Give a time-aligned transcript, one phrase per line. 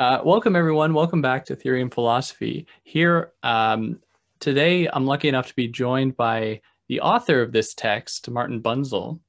[0.00, 0.94] Uh, welcome, everyone.
[0.94, 2.66] Welcome back to Theory and Philosophy.
[2.84, 4.00] Here, um,
[4.38, 9.20] today, I'm lucky enough to be joined by the author of this text, Martin Bunzl.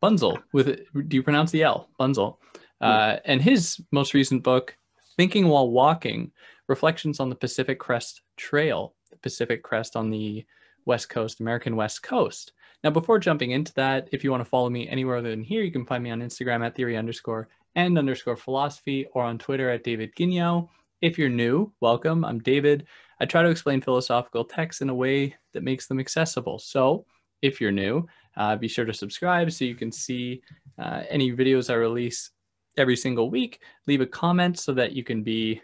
[0.00, 1.88] Bunzl, with do you pronounce the L?
[1.98, 2.36] Bunzl.
[2.80, 4.76] Uh, and his most recent book,
[5.16, 6.30] Thinking While Walking
[6.68, 10.44] Reflections on the Pacific Crest Trail, the Pacific Crest on the
[10.84, 12.52] West Coast, American West Coast.
[12.84, 15.62] Now, before jumping into that, if you want to follow me anywhere other than here,
[15.62, 19.70] you can find me on Instagram at theory underscore and underscore philosophy or on Twitter
[19.70, 20.68] at David Guignion.
[21.00, 22.24] If you're new, welcome.
[22.24, 22.86] I'm David.
[23.20, 26.58] I try to explain philosophical texts in a way that makes them accessible.
[26.58, 27.04] So
[27.42, 28.06] if you're new,
[28.36, 30.42] uh, be sure to subscribe so you can see
[30.78, 32.30] uh, any videos I release
[32.76, 33.60] every single week.
[33.86, 35.60] Leave a comment so that you can be,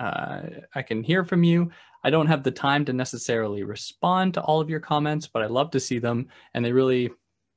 [0.00, 0.42] uh,
[0.74, 1.70] I can hear from you.
[2.02, 5.46] I don't have the time to necessarily respond to all of your comments, but I
[5.46, 7.10] love to see them and they really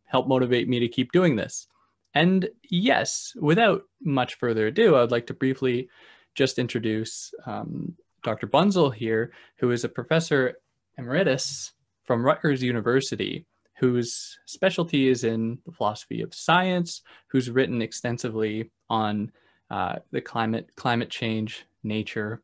[0.05, 1.67] help motivate me to keep doing this.
[2.13, 5.89] And yes, without much further ado, I would like to briefly
[6.35, 8.47] just introduce um, Dr.
[8.47, 10.57] Bunzl here, who is a professor
[10.97, 13.45] emeritus from Rutgers University,
[13.77, 19.31] whose specialty is in the philosophy of science, who's written extensively on
[19.69, 22.41] uh, the climate, climate change, nature,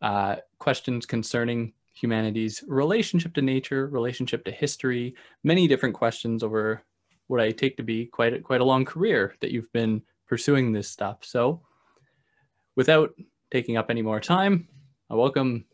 [0.00, 6.82] uh, questions concerning humanity's relationship to nature, relationship to history, many different questions over
[7.32, 10.70] what I take to be quite a, quite a long career that you've been pursuing
[10.70, 11.20] this stuff.
[11.22, 11.62] So,
[12.76, 13.14] without
[13.50, 14.68] taking up any more time,
[15.08, 15.64] I welcome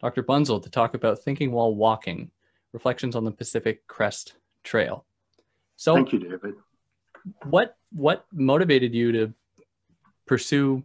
[0.00, 0.22] Dr.
[0.22, 2.30] Bunzl to talk about thinking while walking,
[2.72, 5.04] reflections on the Pacific Crest Trail.
[5.76, 6.54] So, thank you, David.
[7.44, 9.34] What what motivated you to
[10.24, 10.82] pursue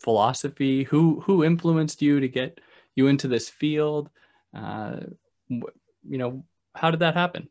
[0.00, 0.82] philosophy?
[0.82, 2.60] Who who influenced you to get
[2.96, 4.10] you into this field?
[4.52, 4.96] Uh,
[5.48, 6.44] you know,
[6.74, 7.48] how did that happen?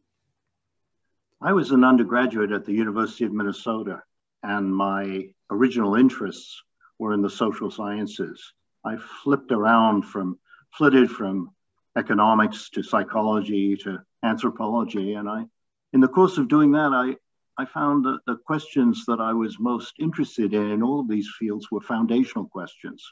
[1.46, 4.02] I was an undergraduate at the University of Minnesota,
[4.44, 6.64] and my original interests
[7.00, 8.54] were in the social sciences.
[8.86, 10.40] I flipped around from,
[10.72, 11.50] flitted from
[11.98, 15.44] economics to psychology to anthropology, and I,
[15.92, 17.18] in the course of doing that, I,
[17.62, 21.30] I found that the questions that I was most interested in in all of these
[21.38, 23.06] fields were foundational questions,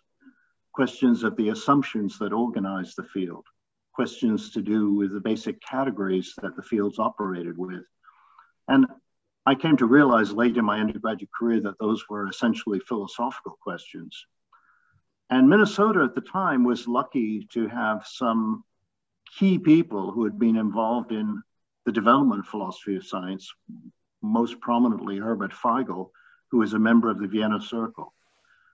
[0.71, 3.45] questions of the assumptions that organize the field,
[3.93, 7.83] questions to do with the basic categories that the fields operated with.
[8.67, 8.85] And
[9.45, 14.25] I came to realize late in my undergraduate career that those were essentially philosophical questions.
[15.29, 18.63] And Minnesota at the time was lucky to have some
[19.37, 21.41] key people who had been involved in
[21.85, 23.51] the development of philosophy of science,
[24.21, 26.11] most prominently Herbert Feigl,
[26.51, 28.13] who was a member of the Vienna Circle.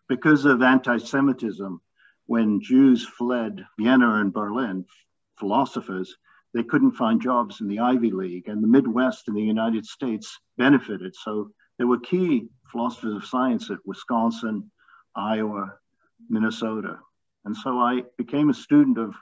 [0.10, 1.80] Because of anti Semitism,
[2.26, 4.86] when Jews fled Vienna and Berlin,
[5.40, 6.18] philosophers,
[6.54, 10.40] they couldn't find jobs in the Ivy League, and the Midwest in the United States
[10.58, 11.16] benefited.
[11.16, 14.72] So there were key philosophers of science at Wisconsin,
[15.16, 15.74] Iowa,
[16.30, 17.00] Minnesota.
[17.46, 19.16] And so I became a student of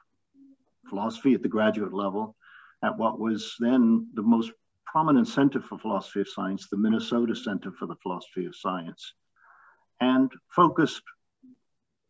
[0.89, 2.35] philosophy at the graduate level
[2.83, 4.51] at what was then the most
[4.85, 9.13] prominent center for philosophy of science, the Minnesota Center for the Philosophy of Science,
[9.99, 11.01] and focused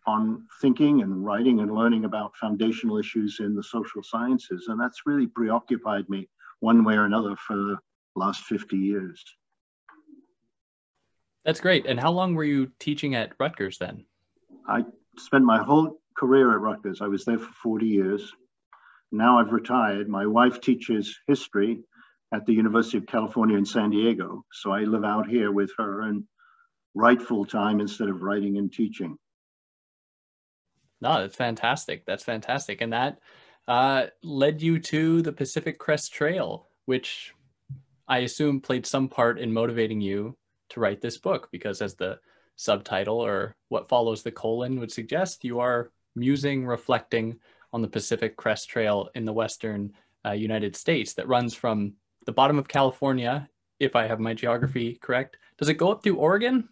[0.07, 4.67] on thinking and writing and learning about foundational issues in the social sciences.
[4.67, 6.29] And that's really preoccupied me
[6.59, 7.77] one way or another for the
[8.15, 9.23] last 50 years.
[11.43, 11.85] That's great.
[11.85, 14.05] And how long were you teaching at Rutgers then?
[14.67, 14.83] I
[15.17, 17.01] spent my whole career at Rutgers.
[17.01, 18.31] I was there for 40 years.
[19.11, 20.09] Now I've retired.
[20.09, 21.83] My wife teaches history
[22.33, 24.43] at the University of California in San Diego.
[24.51, 26.23] So I live out here with her and
[26.95, 29.17] write full time instead of writing and teaching.
[31.01, 32.05] No, that's fantastic.
[32.05, 32.81] That's fantastic.
[32.81, 33.19] And that
[33.67, 37.33] uh, led you to the Pacific Crest Trail, which
[38.07, 40.37] I assume played some part in motivating you
[40.69, 42.19] to write this book, because as the
[42.55, 47.39] subtitle or what follows the colon would suggest, you are musing, reflecting
[47.73, 49.91] on the Pacific Crest Trail in the Western
[50.25, 51.93] uh, United States that runs from
[52.25, 53.49] the bottom of California,
[53.79, 55.37] if I have my geography correct.
[55.57, 56.69] Does it go up through Oregon?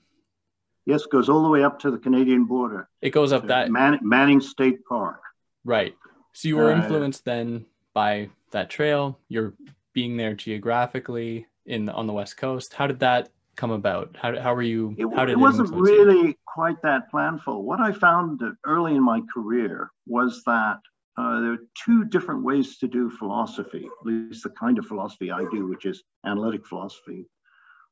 [0.86, 2.90] Yes, it goes all the way up to the Canadian border.
[3.02, 5.22] It goes up that Man- Manning State Park.
[5.64, 5.96] Right.
[6.34, 9.20] So you were uh, influenced then by that trail.
[9.30, 9.54] You're
[9.94, 12.74] being there geographically in on the West Coast.
[12.74, 14.18] How did that come about?
[14.20, 14.96] How, how were you?
[14.98, 16.36] It, how did it, it wasn't really you?
[16.46, 17.62] quite that planful.
[17.62, 20.80] What I found early in my career was that
[21.18, 25.32] uh, there are two different ways to do philosophy, at least the kind of philosophy
[25.32, 27.28] I do, which is analytic philosophy.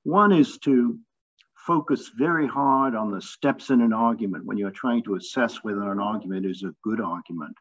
[0.03, 0.97] One is to
[1.65, 5.91] focus very hard on the steps in an argument when you're trying to assess whether
[5.91, 7.55] an argument is a good argument.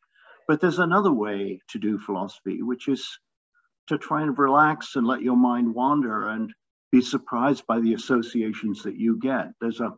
[0.49, 3.07] But there's another way to do philosophy, which is
[3.89, 6.53] to try and relax and let your mind wander and
[6.91, 9.49] be surprised by the associations that you get.
[9.61, 9.93] There's a,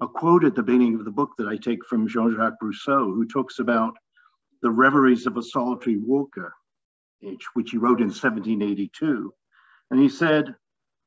[0.00, 3.12] a quote at the beginning of the book that I take from Jean Jacques Rousseau,
[3.12, 3.94] who talks about
[4.62, 6.54] the reveries of a solitary walker,
[7.52, 9.32] which he wrote in 1782.
[9.90, 10.54] And he said,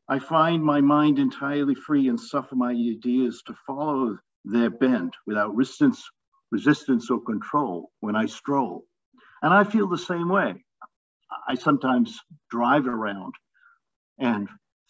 [0.09, 5.55] I find my mind entirely free and suffer my ideas to follow their bent without
[5.55, 6.03] resistance,
[6.51, 8.85] resistance or control when I stroll.
[9.41, 10.63] And I feel the same way.
[11.47, 12.19] I sometimes
[12.49, 13.33] drive around
[14.17, 14.47] and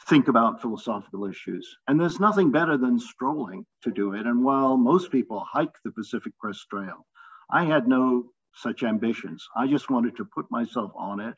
[0.07, 1.67] think about philosophical issues.
[1.87, 4.25] And there's nothing better than strolling to do it.
[4.27, 7.05] And while most people hike the Pacific Crest Trail,
[7.51, 9.45] I had no such ambitions.
[9.55, 11.35] I just wanted to put myself on it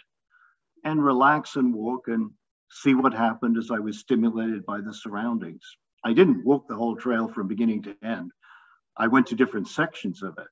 [0.83, 2.31] and relax and walk and
[2.71, 5.63] see what happened as I was stimulated by the surroundings.
[6.03, 8.31] I didn't walk the whole trail from beginning to end.
[8.97, 10.47] I went to different sections of it.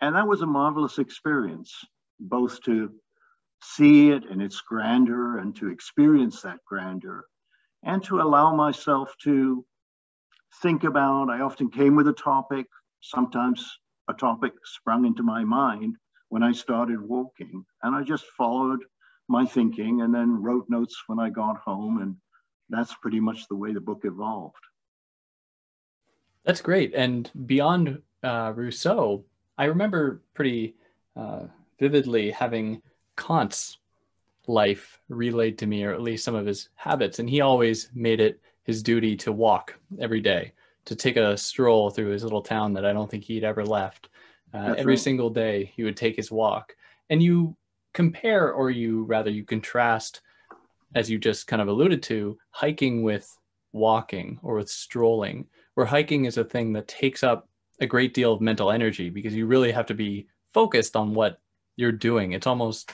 [0.00, 1.72] And that was a marvelous experience,
[2.20, 2.92] both to
[3.62, 7.24] see it in its grandeur and to experience that grandeur
[7.82, 9.64] and to allow myself to
[10.62, 11.30] think about.
[11.30, 12.66] I often came with a topic,
[13.00, 13.78] sometimes
[14.08, 15.96] a topic sprung into my mind
[16.28, 18.80] when I started walking, and I just followed
[19.28, 22.16] my thinking and then wrote notes when I got home, and
[22.68, 24.56] that's pretty much the way the book evolved.
[26.44, 26.94] That's great.
[26.94, 29.24] And beyond uh, Rousseau,
[29.56, 30.74] I remember pretty
[31.16, 31.44] uh,
[31.78, 32.82] vividly having
[33.16, 33.78] Kant's
[34.46, 37.18] life relayed to me, or at least some of his habits.
[37.18, 40.52] And he always made it his duty to walk every day,
[40.84, 44.08] to take a stroll through his little town that I don't think he'd ever left.
[44.52, 44.98] Uh, every right.
[44.98, 46.76] single day, he would take his walk.
[47.10, 47.56] And you
[47.94, 50.20] compare, or you rather, you contrast,
[50.94, 53.34] as you just kind of alluded to, hiking with
[53.72, 57.48] walking or with strolling, where hiking is a thing that takes up
[57.80, 61.40] a great deal of mental energy because you really have to be focused on what
[61.76, 62.32] you're doing.
[62.32, 62.92] It's almost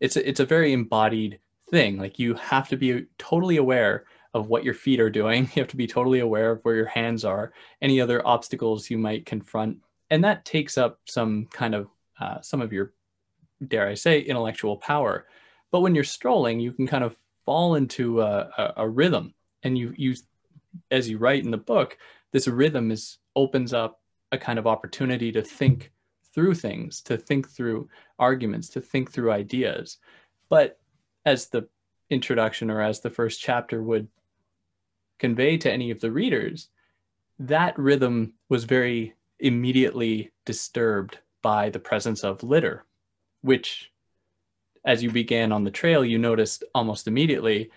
[0.00, 1.38] it's a, it's a very embodied
[1.70, 1.98] thing.
[1.98, 4.04] Like you have to be totally aware
[4.34, 5.44] of what your feet are doing.
[5.54, 8.98] You have to be totally aware of where your hands are, any other obstacles you
[8.98, 9.78] might confront,
[10.10, 11.88] and that takes up some kind of
[12.20, 12.92] uh, some of your,
[13.68, 15.26] dare I say, intellectual power.
[15.70, 19.76] But when you're strolling, you can kind of fall into a, a, a rhythm, and
[19.76, 20.14] you you,
[20.90, 21.98] as you write in the book,
[22.32, 24.00] this rhythm is opens up
[24.32, 25.92] a kind of opportunity to think
[26.34, 27.88] through things, to think through
[28.18, 29.98] arguments, to think through ideas.
[30.48, 30.78] But
[31.24, 31.68] as the
[32.10, 34.08] introduction or as the first chapter would
[35.18, 36.68] convey to any of the readers,
[37.38, 42.84] that rhythm was very immediately disturbed by the presence of litter,
[43.42, 43.90] which,
[44.84, 47.70] as you began on the trail, you noticed almost immediately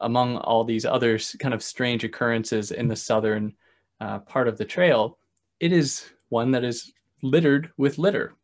[0.00, 3.54] among all these other kind of strange occurrences in the southern
[4.00, 5.18] uh, part of the trail,
[5.58, 6.92] it is one that is
[7.22, 8.34] littered with litter.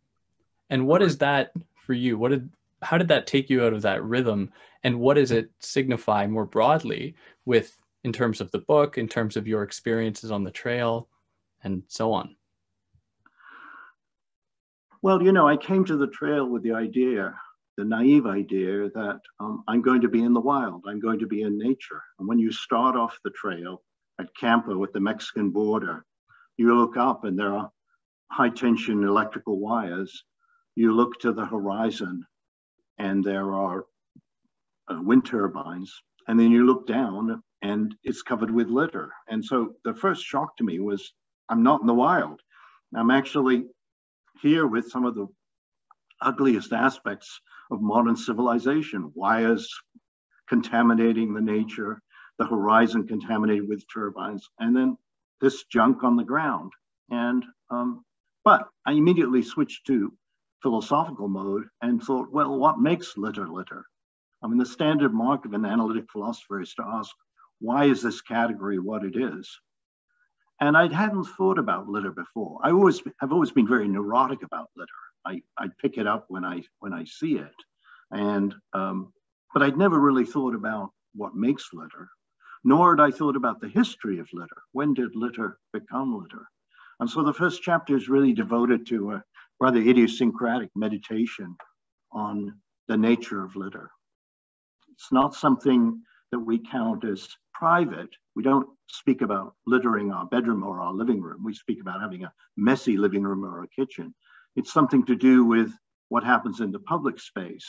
[0.68, 1.52] And what is that
[1.86, 2.18] for you?
[2.18, 2.50] What did
[2.82, 4.52] how did that take you out of that rhythm
[4.84, 7.14] and what does it signify more broadly
[7.46, 11.08] with in terms of the book, in terms of your experiences on the trail
[11.64, 12.36] and so on?
[15.06, 17.32] Well, you know, I came to the trail with the idea,
[17.76, 21.28] the naive idea that um, I'm going to be in the wild, I'm going to
[21.28, 22.02] be in nature.
[22.18, 23.82] And when you start off the trail
[24.18, 26.04] at Campo at the Mexican border,
[26.56, 27.70] you look up and there are
[28.32, 30.24] high tension electrical wires,
[30.74, 32.24] you look to the horizon
[32.98, 33.84] and there are
[34.90, 35.94] uh, wind turbines,
[36.26, 39.12] and then you look down and it's covered with litter.
[39.28, 41.12] And so the first shock to me was
[41.48, 42.40] I'm not in the wild.
[42.92, 43.66] I'm actually
[44.40, 45.26] here with some of the
[46.20, 47.40] ugliest aspects
[47.70, 49.68] of modern civilization wires
[50.48, 52.00] contaminating the nature,
[52.38, 54.96] the horizon contaminated with turbines, and then
[55.40, 56.72] this junk on the ground.
[57.10, 58.04] And um,
[58.44, 60.12] but I immediately switched to
[60.62, 63.84] philosophical mode and thought, well, what makes litter litter?
[64.42, 67.10] I mean, the standard mark of an analytic philosopher is to ask,
[67.60, 69.50] why is this category what it is?
[70.60, 72.58] And I hadn't thought about litter before.
[72.62, 74.88] I always have always been very neurotic about litter.
[75.26, 77.54] I, I pick it up when I when I see it,
[78.10, 79.12] and um,
[79.52, 82.08] but I'd never really thought about what makes litter,
[82.64, 84.62] nor had I thought about the history of litter.
[84.72, 86.46] When did litter become litter?
[87.00, 89.22] And so the first chapter is really devoted to a
[89.60, 91.56] rather idiosyncratic meditation
[92.12, 92.54] on
[92.88, 93.90] the nature of litter.
[94.92, 96.00] It's not something
[96.32, 98.10] that we count as private.
[98.36, 101.42] We don't speak about littering our bedroom or our living room.
[101.42, 104.14] We speak about having a messy living room or a kitchen.
[104.54, 105.72] It's something to do with
[106.10, 107.66] what happens in the public space.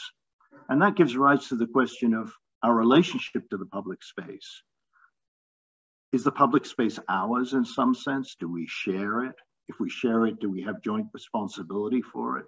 [0.69, 2.33] And that gives rise to the question of
[2.63, 4.61] our relationship to the public space.
[6.11, 8.35] Is the public space ours in some sense?
[8.39, 9.35] Do we share it?
[9.69, 12.45] If we share it, do we have joint responsibility for it?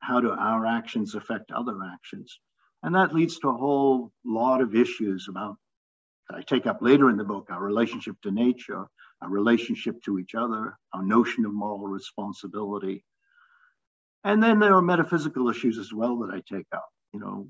[0.00, 2.38] How do our actions affect other actions?
[2.82, 5.56] And that leads to a whole lot of issues about,
[6.30, 8.86] I take up later in the book, our relationship to nature,
[9.22, 13.04] our relationship to each other, our notion of moral responsibility.
[14.24, 16.88] And then there are metaphysical issues as well that I take up.
[17.12, 17.48] You know,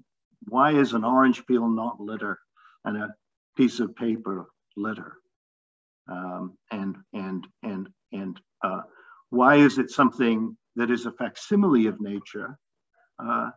[0.49, 2.39] why is an orange peel not litter
[2.85, 3.15] and a
[3.57, 5.15] piece of paper litter?
[6.11, 8.83] Um, and and and and uh,
[9.31, 12.57] why is it something that is a facsimile of nature,
[13.23, 13.51] uh,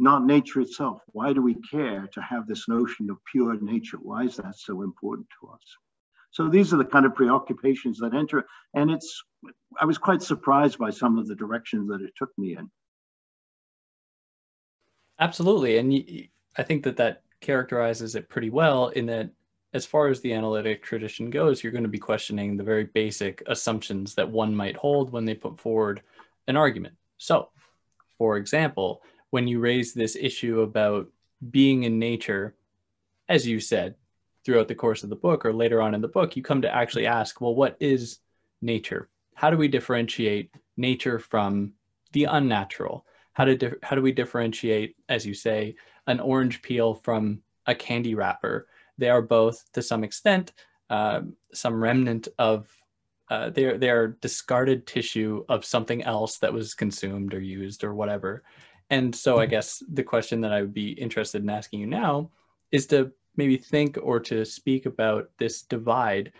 [0.00, 1.02] not nature itself?
[1.08, 3.98] Why do we care to have this notion of pure nature?
[3.98, 5.60] Why is that so important to us?
[6.32, 9.22] So these are the kind of preoccupations that enter, and it's.
[9.80, 12.70] I was quite surprised by some of the directions that it took me in.
[15.18, 19.30] Absolutely, and I think that that characterizes it pretty well in that
[19.72, 23.42] as far as the analytic tradition goes, you're going to be questioning the very basic
[23.46, 26.02] assumptions that one might hold when they put forward
[26.48, 26.94] an argument.
[27.18, 27.50] So,
[28.18, 31.08] for example, when you raise this issue about
[31.50, 32.54] being in nature,
[33.28, 33.94] as you said
[34.44, 36.74] throughout the course of the book or later on in the book, you come to
[36.74, 38.18] actually ask, well, what is
[38.62, 39.08] nature?
[39.34, 41.74] How do we differentiate nature from
[42.12, 43.06] the unnatural?
[43.32, 48.14] How do, how do we differentiate, as you say, an orange peel from a candy
[48.14, 48.66] wrapper?
[49.00, 50.52] they are both to some extent
[50.90, 51.22] uh,
[51.52, 52.68] some remnant of
[53.30, 58.42] uh, they're they're discarded tissue of something else that was consumed or used or whatever.
[58.90, 59.50] And so I mm-hmm.
[59.50, 62.30] guess the question that I would be interested in asking you now
[62.72, 66.32] is to maybe think or to speak about this divide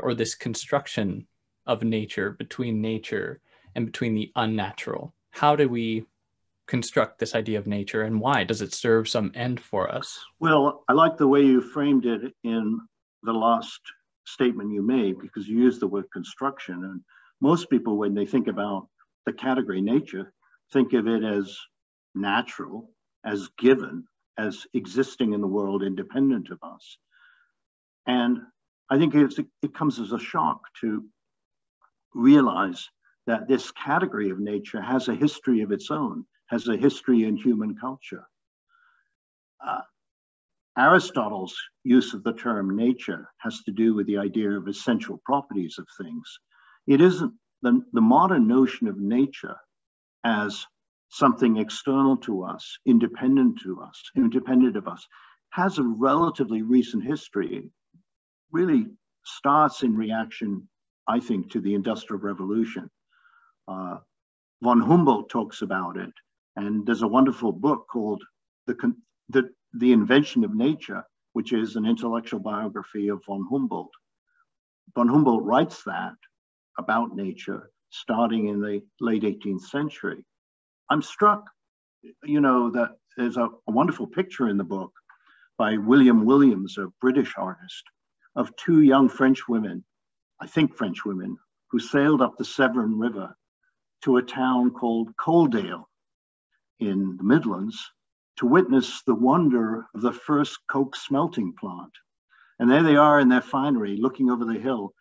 [0.00, 1.26] or this construction
[1.66, 3.40] of nature between nature
[3.74, 5.12] and between the unnatural.
[5.30, 6.06] How do we
[6.66, 8.44] construct this idea of nature and why?
[8.44, 10.18] Does it serve some end for us?
[10.40, 12.80] Well, I like the way you framed it in
[13.22, 13.80] the last
[14.26, 16.84] statement you made because you used the word construction.
[16.84, 17.00] And
[17.40, 18.88] most people, when they think about
[19.24, 20.32] the category nature,
[20.72, 21.56] think of it as
[22.16, 22.90] natural,
[23.24, 24.04] as given,
[24.38, 26.98] as existing in the world independent of us.
[28.06, 28.38] And
[28.90, 31.04] I think it comes as a shock to
[32.14, 32.88] realize
[33.26, 37.36] that this category of nature has a history of its own has a history in
[37.36, 38.26] human culture.
[39.64, 39.80] Uh,
[40.78, 45.78] Aristotle's use of the term nature has to do with the idea of essential properties
[45.78, 46.38] of things.
[46.86, 47.32] It isn't
[47.62, 49.56] the, the modern notion of nature
[50.22, 50.66] as
[51.08, 55.06] something external to us, independent to us, independent of us,
[55.50, 57.70] has a relatively recent history.
[58.52, 58.86] Really
[59.24, 60.68] starts in reaction,
[61.08, 62.90] I think, to the Industrial Revolution.
[63.68, 63.98] Uh,
[64.62, 66.12] von Humboldt talks about it
[66.56, 68.22] and there's a wonderful book called
[68.66, 68.74] the,
[69.28, 73.90] the, the Invention of Nature, which is an intellectual biography of von Humboldt.
[74.94, 76.14] Von Humboldt writes that
[76.78, 80.24] about nature starting in the late 18th century.
[80.90, 81.44] I'm struck,
[82.24, 84.92] you know, that there's a, a wonderful picture in the book
[85.58, 87.82] by William Williams, a British artist,
[88.36, 89.84] of two young French women,
[90.40, 91.36] I think French women,
[91.70, 93.34] who sailed up the Severn River
[94.02, 95.84] to a town called Coalbrookdale
[96.78, 97.90] in the Midlands
[98.36, 101.92] to witness the wonder of the first coke smelting plant.
[102.58, 104.92] And there they are in their finery looking over the hill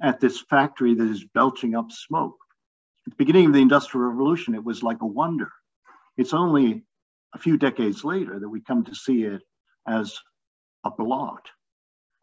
[0.00, 2.38] at this factory that is belching up smoke.
[3.06, 5.50] The beginning of the Industrial Revolution, it was like a wonder.
[6.16, 6.84] It's only
[7.34, 9.42] a few decades later that we come to see it
[9.86, 10.18] as
[10.84, 11.48] a blot.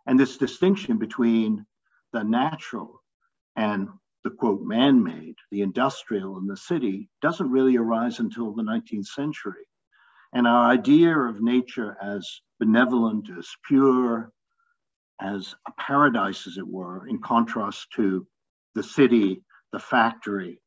[0.07, 1.65] And this distinction between
[2.13, 3.03] the natural
[3.55, 3.89] and
[4.23, 9.65] the quote man-made, the industrial and the city doesn't really arise until the 19th century.
[10.33, 14.31] And our idea of nature as benevolent, as pure,
[15.19, 18.25] as a paradise, as it were, in contrast to
[18.73, 20.59] the city, the factory,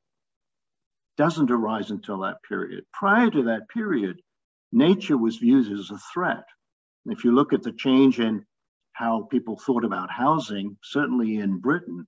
[1.16, 2.84] doesn't arise until that period.
[2.92, 4.20] Prior to that period,
[4.72, 6.44] nature was viewed as a threat.
[7.06, 8.44] if you look at the change in
[8.92, 12.06] how people thought about housing, certainly in Britain,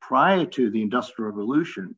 [0.00, 1.96] prior to the Industrial Revolution,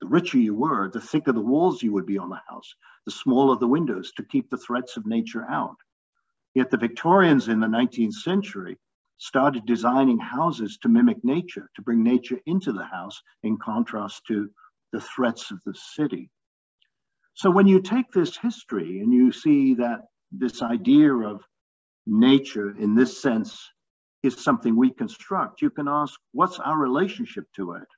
[0.00, 3.12] the richer you were, the thicker the walls you would be on the house, the
[3.12, 5.76] smaller the windows to keep the threats of nature out.
[6.54, 8.78] Yet the Victorians in the 19th century
[9.18, 14.50] started designing houses to mimic nature, to bring nature into the house in contrast to
[14.92, 16.30] the threats of the city.
[17.34, 20.00] So when you take this history and you see that
[20.32, 21.42] this idea of
[22.06, 23.68] nature in this sense
[24.22, 25.62] is something we construct.
[25.62, 27.88] You can ask, what's our relationship to it?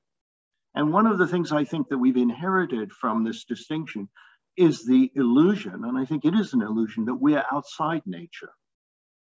[0.74, 4.08] And one of the things I think that we've inherited from this distinction
[4.56, 8.52] is the illusion, and I think it is an illusion, that we're outside nature.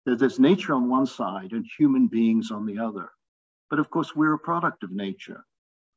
[0.06, 3.08] That there's nature on one side and human beings on the other.
[3.70, 5.44] But of course, we're a product of nature.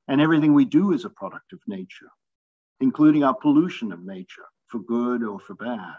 [0.08, 2.10] And everything we do is a product of nature,
[2.80, 5.98] including our pollution of nature, for good or for bad.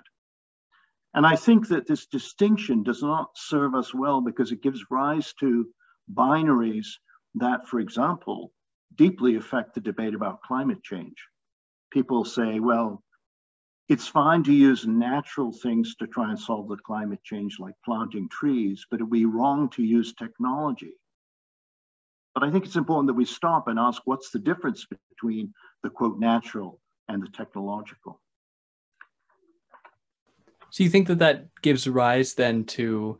[1.14, 5.32] And I think that this distinction does not serve us well because it gives rise
[5.40, 5.66] to
[6.12, 6.86] binaries
[7.34, 8.52] that, for example,
[8.94, 11.16] deeply affect the debate about climate change.
[11.90, 13.02] People say, well,
[13.88, 18.28] it's fine to use natural things to try and solve the climate change, like planting
[18.28, 20.92] trees, but it would be wrong to use technology.
[22.38, 25.52] But I think it's important that we stop and ask what's the difference between
[25.82, 26.78] the quote natural
[27.08, 28.20] and the technological.
[30.70, 33.18] So you think that that gives rise then to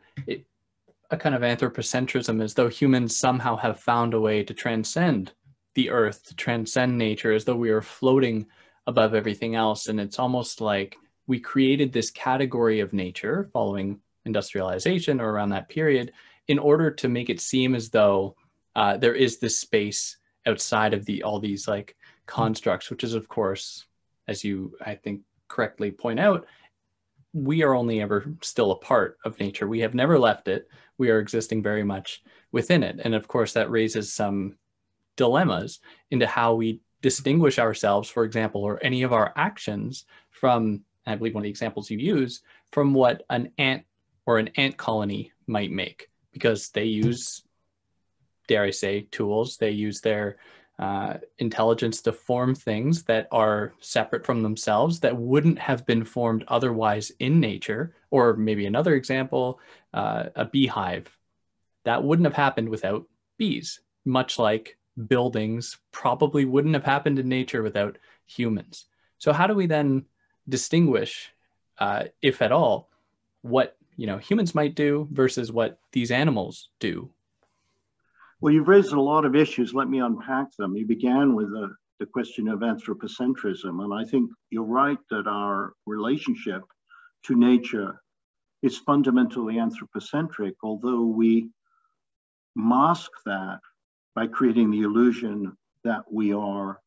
[1.11, 5.33] a kind of anthropocentrism, as though humans somehow have found a way to transcend
[5.75, 8.47] the earth, to transcend nature, as though we are floating
[8.87, 9.89] above everything else.
[9.89, 10.97] And it's almost like
[11.27, 16.13] we created this category of nature following industrialization or around that period
[16.47, 18.37] in order to make it seem as though
[18.78, 23.28] uh, there is this space outside of the all these like constructs, which is of
[23.28, 23.87] course,
[24.28, 26.47] as you I think correctly point out,
[27.32, 29.66] we are only ever still a part of nature.
[29.66, 30.68] We have never left it.
[30.97, 33.00] We are existing very much within it.
[33.02, 34.56] And of course, that raises some
[35.16, 35.80] dilemmas
[36.12, 41.35] into how we distinguish ourselves, for example, or any of our actions from, I believe
[41.35, 43.82] one of the examples you use, from what an ant
[44.25, 47.42] or an ant colony might make, because they use,
[48.49, 50.38] dare I say, tools, they use their
[50.78, 56.45] uh, intelligence to form things that are separate from themselves that wouldn't have been formed
[56.49, 57.95] otherwise in nature.
[58.11, 59.61] Or maybe another example,
[59.95, 61.17] uh, a beehive.
[61.85, 63.07] That wouldn't have happened without
[63.38, 64.76] bees, much like
[65.07, 68.87] buildings probably wouldn't have happened in nature without humans.
[69.19, 70.05] So how do we then
[70.49, 71.33] distinguish,
[71.78, 72.90] uh, if at all,
[73.43, 77.11] what you know humans might do versus what these animals do?
[78.40, 79.75] Well, you've raised a lot of issues.
[79.75, 80.76] Let me unpack them.
[80.76, 85.73] You began with the, the question of anthropocentrism, and I think you're right that our
[85.86, 86.63] relationship
[87.25, 88.00] to nature
[88.63, 91.50] is fundamentally anthropocentric, although we
[92.54, 93.58] mask that
[94.15, 96.78] by creating the illusion that we are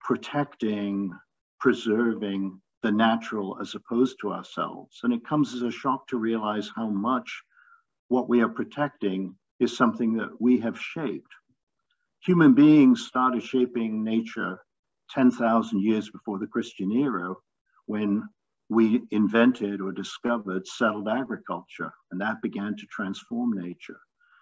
[0.00, 1.12] protecting,
[1.60, 4.98] preserving the natural as opposed to ourselves.
[5.04, 7.42] And it comes as a shock to realize how much
[8.08, 11.32] what we are protecting is something that we have shaped.
[12.24, 14.58] Human beings started shaping nature
[15.10, 17.34] 10,000 years before the Christian era
[17.86, 18.28] when
[18.68, 24.00] we invented or discovered settled agriculture, and that began to transform nature.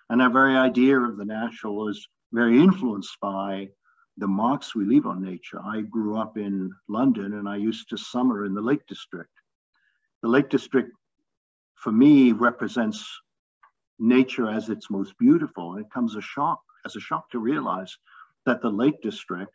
[0.08, 3.68] And our very idea of the natural is very influenced by
[4.16, 5.60] the marks we leave on nature.
[5.64, 9.30] I grew up in London and I used to summer in the Lake District.
[10.22, 10.90] The Lake District,
[11.74, 13.06] for me, represents
[13.98, 15.74] nature as its most beautiful.
[15.74, 17.96] And it comes a shock, as a shock to realize
[18.46, 19.54] that the Lake District,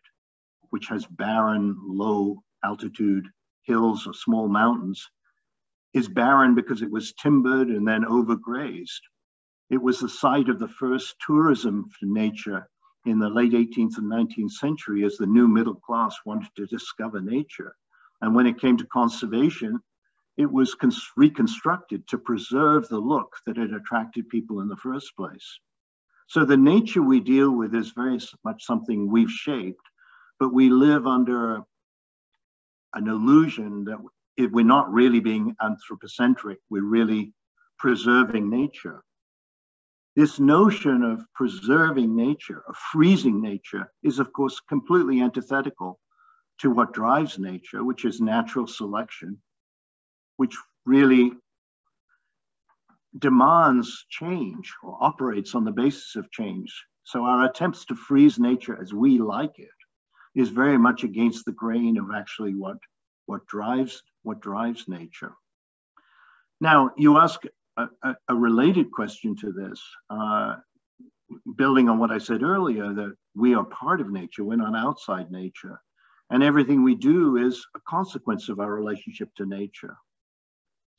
[0.70, 3.28] which has barren, low altitude
[3.64, 5.08] hills or small mountains,
[5.94, 9.02] is barren because it was timbered and then overgrazed.
[9.70, 12.68] It was the site of the first tourism for nature
[13.06, 17.22] in the late 18th and 19th century as the new middle class wanted to discover
[17.22, 17.76] nature.
[18.22, 19.80] And when it came to conservation,
[20.40, 20.74] it was
[21.18, 25.60] reconstructed to preserve the look that had attracted people in the first place.
[26.28, 29.84] So the nature we deal with is very much something we've shaped,
[30.40, 31.62] but we live under
[32.94, 33.98] an illusion that
[34.38, 37.34] if we're not really being anthropocentric, we're really
[37.78, 39.04] preserving nature.
[40.16, 46.00] This notion of preserving nature, of freezing nature, is of course completely antithetical
[46.60, 49.38] to what drives nature, which is natural selection,
[50.40, 51.34] which really
[53.18, 56.74] demands change or operates on the basis of change.
[57.04, 59.80] So our attempts to freeze nature as we like it
[60.36, 62.78] is very much against the grain of actually what,
[63.26, 65.34] what drives what drives nature.
[66.62, 67.42] Now you ask
[67.76, 67.90] a,
[68.30, 70.56] a, related question to this, uh,
[71.58, 75.32] building on what I said earlier, that we are part of nature, we're not outside
[75.32, 75.82] nature.
[76.30, 79.98] And everything we do is a consequence of our relationship to nature.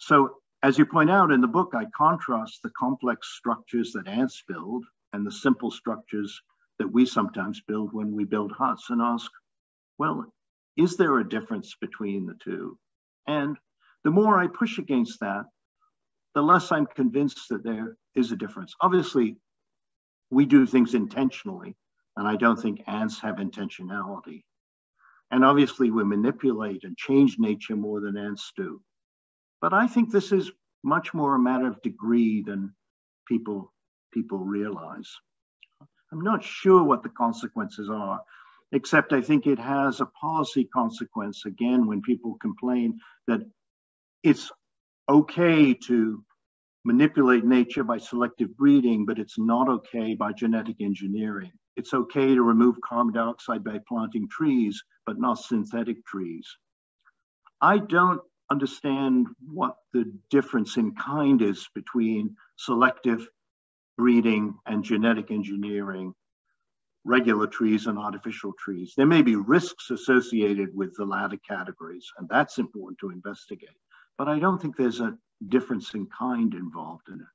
[0.00, 4.42] So, as you point out in the book, I contrast the complex structures that ants
[4.48, 6.40] build and the simple structures
[6.78, 9.30] that we sometimes build when we build huts and ask,
[9.98, 10.24] well,
[10.76, 12.78] is there a difference between the two?
[13.26, 13.58] And
[14.02, 15.44] the more I push against that,
[16.34, 18.74] the less I'm convinced that there is a difference.
[18.80, 19.36] Obviously,
[20.30, 21.76] we do things intentionally,
[22.16, 24.44] and I don't think ants have intentionality.
[25.30, 28.80] And obviously, we manipulate and change nature more than ants do.
[29.60, 30.50] But I think this is
[30.82, 32.74] much more a matter of degree than
[33.28, 33.72] people,
[34.12, 35.10] people realize.
[36.12, 38.20] I'm not sure what the consequences are,
[38.72, 43.40] except I think it has a policy consequence again when people complain that
[44.22, 44.50] it's
[45.08, 46.24] okay to
[46.84, 51.52] manipulate nature by selective breeding, but it's not okay by genetic engineering.
[51.76, 56.46] it's okay to remove carbon dioxide by planting trees, but not synthetic trees.
[57.60, 63.28] I don't understand what the difference in kind is between selective
[63.96, 66.14] breeding and genetic engineering,
[67.04, 68.92] regular trees and artificial trees.
[68.96, 73.76] There may be risks associated with the latter categories, and that's important to investigate.
[74.18, 75.16] But I don't think there's a
[75.48, 77.26] difference in kind involved in it.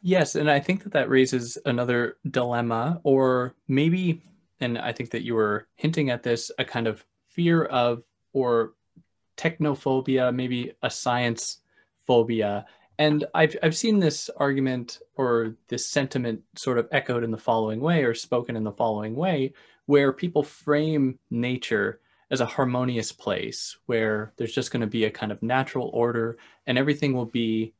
[0.00, 4.22] Yes, and I think that that raises another dilemma, or maybe,
[4.60, 8.02] and I think that you were hinting at this, a kind of fear of
[8.38, 8.72] or
[9.36, 11.60] technophobia, maybe a science
[12.06, 12.66] phobia.
[12.98, 17.80] And I've, I've seen this argument or this sentiment sort of echoed in the following
[17.80, 19.52] way or spoken in the following way,
[19.86, 25.10] where people frame nature as a harmonious place where there's just going to be a
[25.10, 27.72] kind of natural order and everything will be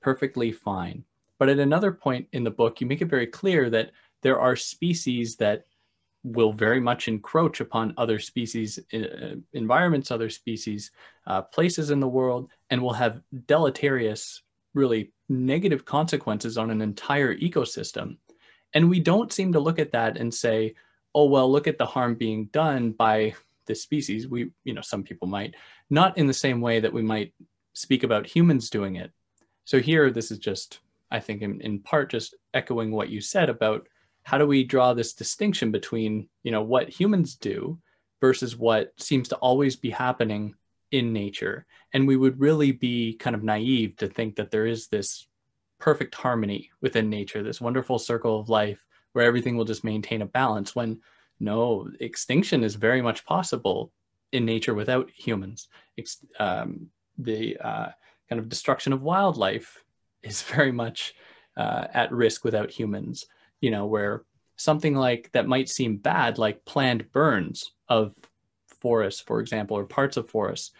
[0.00, 1.04] perfectly fine.
[1.38, 3.90] But at another point in the book, you make it very clear that
[4.22, 5.64] there are species that
[6.24, 10.90] will very much encroach upon other species, uh, environments, other species,
[11.26, 14.42] uh, places in the world, and will have deleterious,
[14.74, 18.16] really negative consequences on an entire ecosystem.
[18.74, 20.74] And we don't seem to look at that and say,
[21.14, 23.34] oh, well, look at the harm being done by
[23.66, 24.28] this species.
[24.28, 25.54] We, you know, some people might,
[25.90, 27.32] not in the same way that we might
[27.72, 29.12] speak about humans doing it.
[29.64, 33.48] So here, this is just, I think, in, in part, just echoing what you said
[33.48, 33.86] about
[34.28, 37.78] how do we draw this distinction between you know what humans do
[38.20, 40.54] versus what seems to always be happening
[40.90, 41.64] in nature?
[41.94, 45.26] And we would really be kind of naive to think that there is this
[45.80, 50.26] perfect harmony within nature this wonderful circle of life where everything will just maintain a
[50.26, 51.00] balance when
[51.40, 53.92] no extinction is very much possible
[54.32, 55.68] in nature without humans.
[56.38, 57.88] Um, the uh,
[58.28, 59.82] kind of destruction of wildlife
[60.22, 61.14] is very much
[61.56, 63.24] uh, at risk without humans
[63.60, 64.24] you know, where
[64.56, 68.14] something like that might seem bad, like planned burns of
[68.66, 70.72] forests, for example, or parts of forests,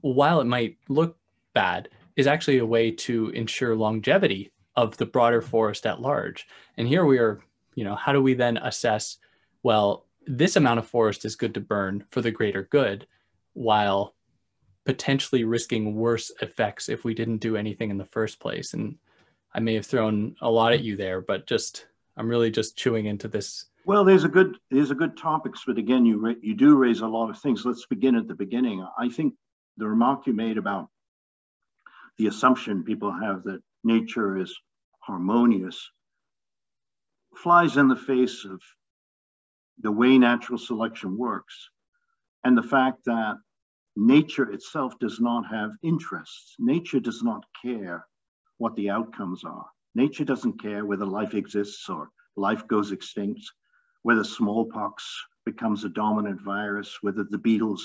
[0.00, 1.16] while it might look
[1.54, 6.46] bad, is actually a way to ensure longevity of the broader forest at large.
[6.76, 7.40] And here we are,
[7.74, 9.18] you know, how do we then assess,
[9.62, 13.06] well, this amount of forest is good to burn for the greater good,
[13.52, 14.14] while
[14.84, 18.74] potentially risking worse effects if we didn't do anything in the first place.
[18.74, 18.96] And
[19.54, 21.86] I may have thrown a lot at you there, but just
[22.16, 23.66] I'm really just chewing into this.
[23.84, 27.06] Well, there's a good there's a good topics, but again, you you do raise a
[27.06, 27.64] lot of things.
[27.64, 28.86] Let's begin at the beginning.
[28.98, 29.34] I think
[29.76, 30.88] the remark you made about
[32.18, 34.56] the assumption people have that nature is
[35.00, 35.90] harmonious
[37.36, 38.60] flies in the face of
[39.80, 41.68] the way natural selection works
[42.44, 43.36] and the fact that
[43.94, 46.54] nature itself does not have interests.
[46.58, 48.06] Nature does not care
[48.58, 49.66] what the outcomes are.
[49.96, 53.40] Nature doesn't care whether life exists or life goes extinct,
[54.02, 55.02] whether smallpox
[55.46, 57.82] becomes a dominant virus, whether the beetles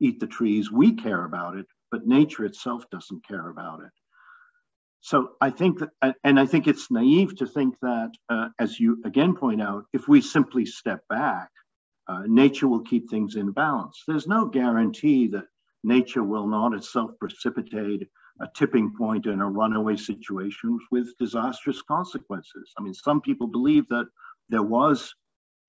[0.00, 0.72] eat the trees.
[0.72, 3.92] We care about it, but nature itself doesn't care about it.
[5.02, 9.00] So I think that, and I think it's naive to think that, uh, as you
[9.04, 11.50] again point out, if we simply step back,
[12.08, 14.02] uh, nature will keep things in balance.
[14.08, 15.46] There's no guarantee that
[15.84, 18.08] nature will not itself precipitate
[18.40, 22.72] a tipping point in a runaway situation with disastrous consequences.
[22.78, 24.06] I mean, some people believe that
[24.48, 25.14] there was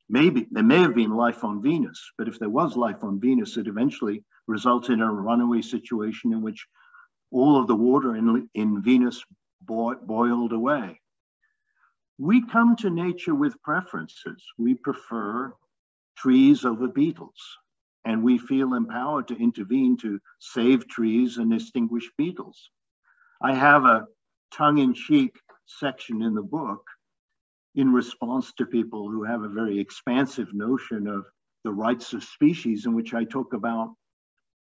[0.10, 3.58] maybe there may have been life on Venus, but if there was life on Venus,
[3.58, 6.66] it eventually resulted in a runaway situation in which
[7.32, 9.24] all of the water in, in Venus
[9.62, 11.00] bo- boiled away.
[12.18, 14.44] We come to nature with preferences.
[14.58, 15.54] We prefer
[16.18, 17.58] trees over beetles
[18.08, 22.70] and we feel empowered to intervene to save trees and extinguish beetles.
[23.42, 24.06] I have a
[24.54, 26.84] tongue in cheek section in the book
[27.76, 31.26] in response to people who have a very expansive notion of
[31.66, 33.94] the rights of species, in which I talk about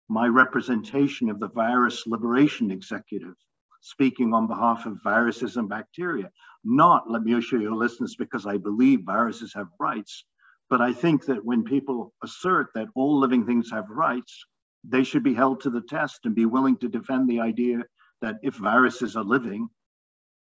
[0.10, 3.36] my representation of the Virus Liberation Executive,
[3.80, 6.30] speaking on behalf of viruses and bacteria.
[6.66, 10.26] Not, let me assure your listeners, because I believe viruses have rights,
[10.70, 14.46] but I think that when people assert that all living things have rights,
[14.84, 17.84] they should be held to the test and be willing to defend the idea
[18.22, 19.68] that if viruses are living,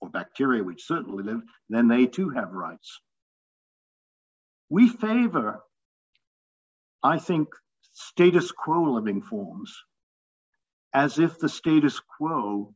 [0.01, 3.01] or bacteria which certainly live, then they too have rights.
[4.69, 5.61] We favor,
[7.03, 7.49] I think,
[7.95, 9.75] status quo living forms
[10.95, 12.75] as if the status quo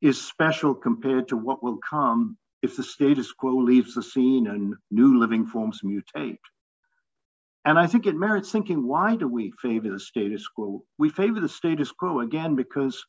[0.00, 4.74] is special compared to what will come if the status quo leaves the scene and
[4.90, 6.38] new living forms mutate.
[7.64, 10.84] And I think it merits thinking why do we favor the status quo?
[10.96, 13.04] We favor the status quo again because,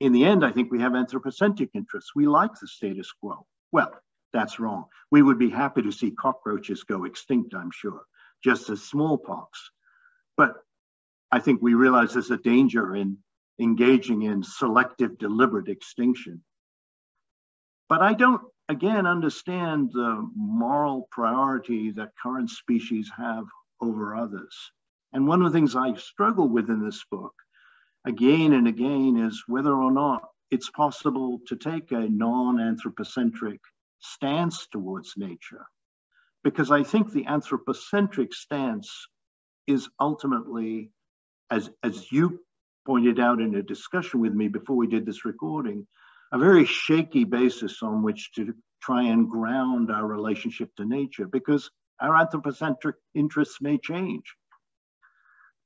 [0.00, 2.12] in the end, I think we have anthropocentric interests.
[2.14, 3.46] We like the status quo.
[3.72, 3.92] Well,
[4.32, 4.84] that's wrong.
[5.10, 8.02] We would be happy to see cockroaches go extinct, I'm sure,
[8.42, 9.70] just as smallpox.
[10.36, 10.54] But
[11.30, 13.18] I think we realize there's a danger in
[13.58, 16.42] engaging in selective, deliberate extinction.
[17.88, 23.44] But I don't, again, understand the moral priority that current species have
[23.80, 24.54] over others.
[25.12, 27.34] And one of the things I struggle with in this book,
[28.04, 33.60] again and again, is whether or not it's possible to take a non anthropocentric
[34.00, 35.66] stance towards nature.
[36.42, 39.08] Because I think the anthropocentric stance
[39.66, 40.90] is ultimately,
[41.50, 42.40] as, as you
[42.86, 45.86] pointed out in a discussion with me before we did this recording,
[46.34, 51.70] a very shaky basis on which to try and ground our relationship to nature because
[52.00, 54.24] our anthropocentric interests may change.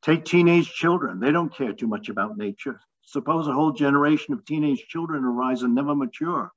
[0.02, 2.78] Take teenage children, they don't care too much about nature.
[3.00, 6.52] Suppose a whole generation of teenage children arise and never mature.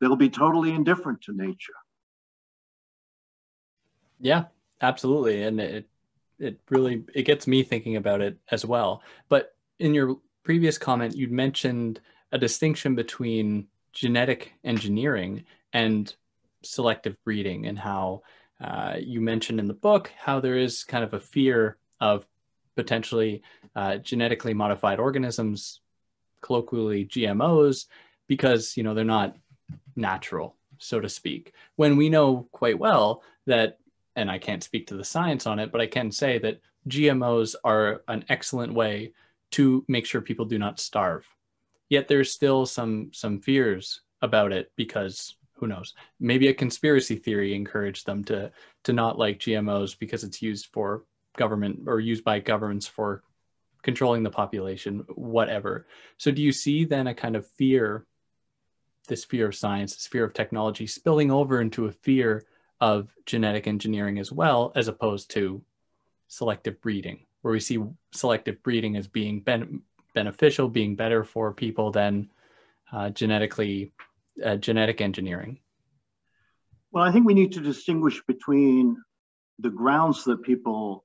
[0.00, 1.74] They'll be totally indifferent to nature.
[4.18, 4.46] Yeah,
[4.80, 5.44] absolutely.
[5.44, 5.88] And it
[6.40, 9.02] it really it gets me thinking about it as well.
[9.28, 12.00] But in your previous comment, you'd mentioned
[12.32, 16.14] a distinction between genetic engineering and
[16.62, 18.22] selective breeding, and how
[18.60, 22.26] uh, you mentioned in the book how there is kind of a fear of
[22.74, 23.42] potentially
[23.74, 25.80] uh, genetically modified organisms,
[26.40, 27.86] colloquially GMOs,
[28.26, 29.36] because you know they're not
[29.94, 31.52] natural, so to speak.
[31.76, 33.78] When we know quite well that
[34.16, 37.54] and I can't speak to the science on it, but I can say that GMOs
[37.62, 39.12] are an excellent way
[39.52, 41.26] to make sure people do not starve.
[41.88, 45.94] Yet there's still some some fears about it because who knows?
[46.20, 48.50] Maybe a conspiracy theory encouraged them to
[48.84, 51.04] to not like GMOs because it's used for
[51.36, 53.22] government or used by governments for
[53.82, 55.86] controlling the population, whatever.
[56.18, 58.04] So do you see then a kind of fear,
[59.06, 62.44] this fear of science, this fear of technology spilling over into a fear
[62.80, 65.62] of genetic engineering as well, as opposed to
[66.28, 67.78] selective breeding, where we see
[68.12, 69.82] selective breeding as being ben-
[70.16, 72.28] beneficial, being better for people than
[72.92, 73.92] uh, genetically
[74.44, 75.60] uh, genetic engineering.
[76.90, 78.96] Well, I think we need to distinguish between
[79.60, 81.04] the grounds that people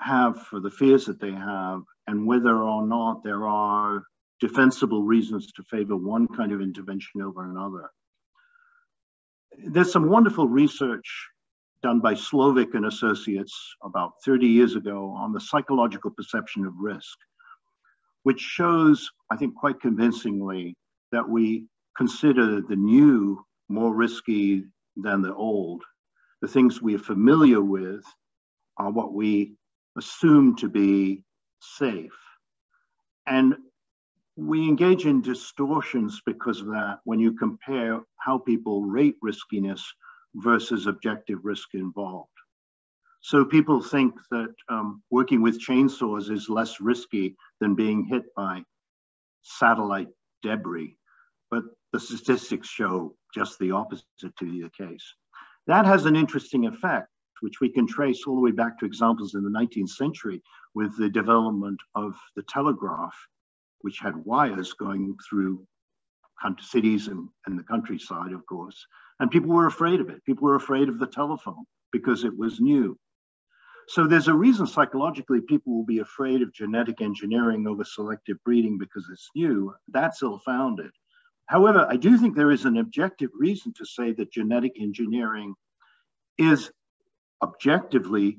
[0.00, 4.04] have for the fears that they have and whether or not there are
[4.40, 7.90] defensible reasons to favor one kind of intervention over another
[9.64, 11.28] there's some wonderful research
[11.82, 17.16] done by Slovic and Associates about 30 years ago on the psychological perception of risk,
[18.26, 20.74] which shows, I think, quite convincingly
[21.12, 24.64] that we consider the new more risky
[24.96, 25.84] than the old.
[26.42, 28.02] The things we are familiar with
[28.78, 29.54] are what we
[29.96, 31.22] assume to be
[31.60, 32.18] safe.
[33.28, 33.54] And
[34.34, 39.84] we engage in distortions because of that when you compare how people rate riskiness
[40.34, 42.35] versus objective risk involved.
[43.26, 48.62] So people think that um, working with chainsaws is less risky than being hit by
[49.42, 50.10] satellite
[50.44, 50.96] debris,
[51.50, 55.02] but the statistics show just the opposite to be the case.
[55.66, 57.08] That has an interesting effect,
[57.40, 60.40] which we can trace all the way back to examples in the 19th century
[60.76, 63.16] with the development of the telegraph
[63.80, 65.66] which had wires going through
[66.60, 68.86] cities and, and the countryside, of course.
[69.18, 70.24] And people were afraid of it.
[70.24, 72.96] People were afraid of the telephone because it was new.
[73.88, 78.78] So there's a reason psychologically people will be afraid of genetic engineering over selective breeding
[78.78, 79.74] because it's new.
[79.88, 80.90] That's ill-founded.
[81.46, 85.54] However, I do think there is an objective reason to say that genetic engineering
[86.36, 86.70] is
[87.42, 88.38] objectively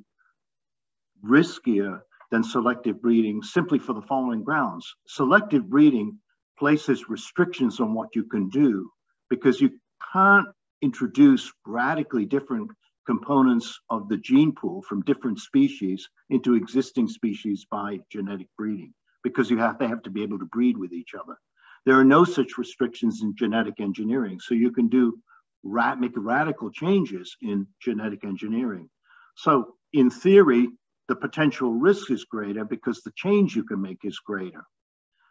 [1.26, 4.96] riskier than selective breeding simply for the following grounds.
[5.08, 6.20] Selective breeding
[6.60, 8.92] places restrictions on what you can do
[9.30, 9.72] because you
[10.12, 10.48] can't
[10.82, 12.70] introduce radically different
[13.08, 18.94] components of the gene pool from different species into existing species by genetic breeding
[19.24, 21.38] because you have, they have to be able to breed with each other.
[21.86, 24.40] There are no such restrictions in genetic engineering.
[24.40, 25.18] So you can do
[25.64, 28.90] make radical changes in genetic engineering.
[29.36, 30.68] So in theory,
[31.08, 34.64] the potential risk is greater because the change you can make is greater.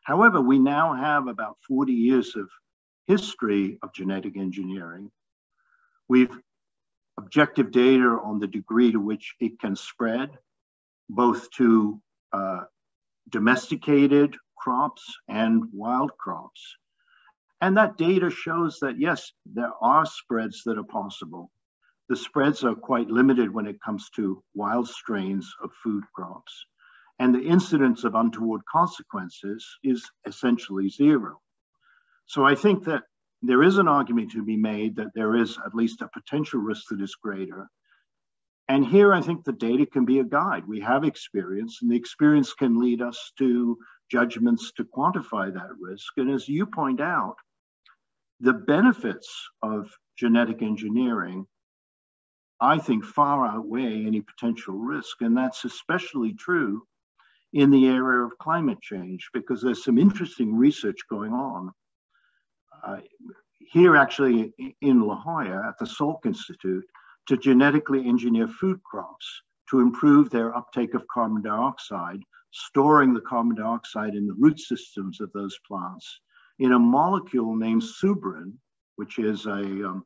[0.04, 2.48] However, we now have about 40 years of
[3.06, 5.10] history of genetic engineering.
[6.08, 6.30] We've
[7.18, 10.30] objective data on the degree to which it can spread,
[11.08, 12.00] both to
[12.32, 12.60] uh,
[13.30, 16.76] domesticated crops and wild crops.
[17.60, 21.50] And that data shows that, yes, there are spreads that are possible
[22.08, 26.66] the spreads are quite limited when it comes to wild strains of food crops.
[27.18, 31.40] And the incidence of untoward consequences is essentially zero.
[32.26, 33.04] So I think that
[33.48, 36.84] there is an argument to be made that there is at least a potential risk
[36.90, 37.68] that is greater.
[38.68, 40.66] And here I think the data can be a guide.
[40.66, 43.78] We have experience, and the experience can lead us to
[44.10, 46.12] judgments to quantify that risk.
[46.16, 47.36] And as you point out,
[48.40, 49.28] the benefits
[49.62, 51.46] of genetic engineering,
[52.60, 55.20] I think, far outweigh any potential risk.
[55.20, 56.82] And that's especially true
[57.52, 61.72] in the area of climate change, because there's some interesting research going on.
[62.86, 62.98] Uh,
[63.58, 66.84] here, actually, in La Jolla at the Salk Institute,
[67.26, 69.26] to genetically engineer food crops
[69.70, 72.20] to improve their uptake of carbon dioxide,
[72.52, 76.20] storing the carbon dioxide in the root systems of those plants
[76.60, 78.52] in a molecule named suberin,
[78.94, 80.04] which is a um,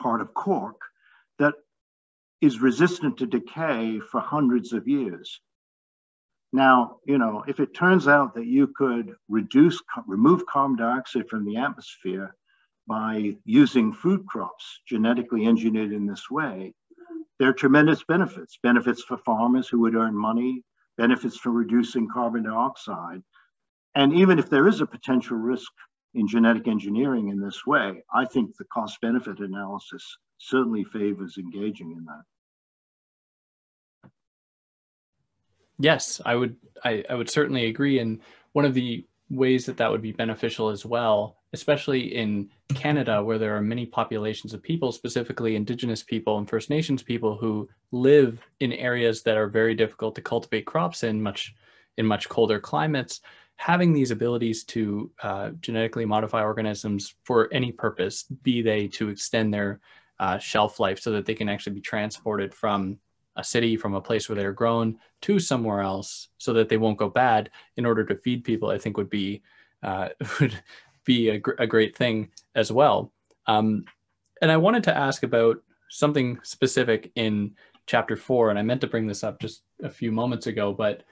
[0.00, 0.80] part of cork
[1.38, 1.54] that
[2.40, 5.40] is resistant to decay for hundreds of years.
[6.52, 11.44] Now, you know, if it turns out that you could reduce, remove carbon dioxide from
[11.44, 12.34] the atmosphere
[12.88, 16.74] by using food crops genetically engineered in this way,
[17.38, 18.58] there are tremendous benefits.
[18.62, 20.62] Benefits for farmers who would earn money,
[20.98, 23.22] benefits for reducing carbon dioxide.
[23.94, 25.70] And even if there is a potential risk
[26.14, 30.04] in genetic engineering in this way, I think the cost benefit analysis
[30.38, 32.24] certainly favors engaging in that.
[35.80, 36.56] Yes, I would.
[36.84, 37.98] I, I would certainly agree.
[37.98, 38.20] And
[38.52, 43.38] one of the ways that that would be beneficial as well, especially in Canada, where
[43.38, 48.46] there are many populations of people, specifically Indigenous people and First Nations people, who live
[48.60, 51.54] in areas that are very difficult to cultivate crops in much
[51.96, 53.22] in much colder climates.
[53.56, 59.52] Having these abilities to uh, genetically modify organisms for any purpose, be they to extend
[59.52, 59.80] their
[60.18, 62.98] uh, shelf life so that they can actually be transported from
[63.36, 66.98] a city from a place where they're grown to somewhere else so that they won't
[66.98, 69.42] go bad in order to feed people i think would be
[69.82, 70.08] uh,
[70.40, 70.60] would
[71.04, 73.10] be a, gr- a, great thing as well.
[73.46, 73.84] Um,
[74.42, 77.52] and i wanted to ask about something specific in
[77.86, 81.02] chapter four and i meant to bring this up just a few moments ago but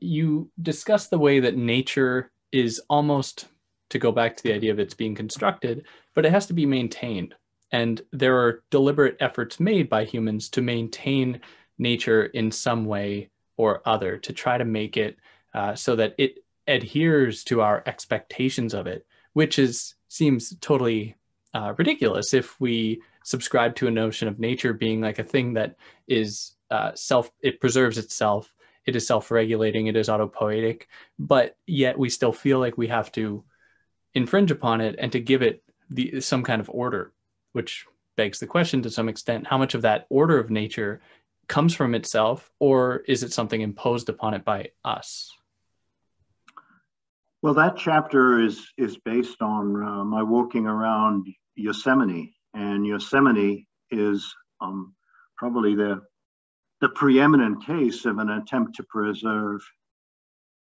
[0.00, 3.48] you discuss the way that nature is almost
[3.90, 6.66] to go back to the idea of it's being constructed but it has to be
[6.66, 7.34] maintained
[7.74, 11.40] and there are deliberate efforts made by humans to maintain
[11.76, 15.16] nature in some way or other to try to make it
[15.54, 21.16] uh, so that it adheres to our expectations of it, which is seems totally
[21.52, 25.74] uh, ridiculous if we subscribe to a notion of nature being like a thing that
[26.06, 28.54] is uh, self, it preserves itself,
[28.86, 30.82] it is self-regulating, it is autopoietic,
[31.18, 33.42] but yet we still feel like we have to
[34.14, 37.12] infringe upon it and to give it the, some kind of order
[37.54, 37.86] which
[38.16, 41.00] begs the question to some extent how much of that order of nature
[41.48, 45.32] comes from itself or is it something imposed upon it by us?
[47.42, 54.34] Well that chapter is is based on uh, my walking around yosemite and yosemite is
[54.60, 54.94] um,
[55.36, 56.00] probably the
[56.80, 59.60] the preeminent case of an attempt to preserve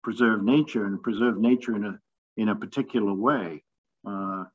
[0.04, 2.00] preserve nature and preserve nature in a
[2.38, 3.64] in a particular way.
[4.08, 4.46] Uh,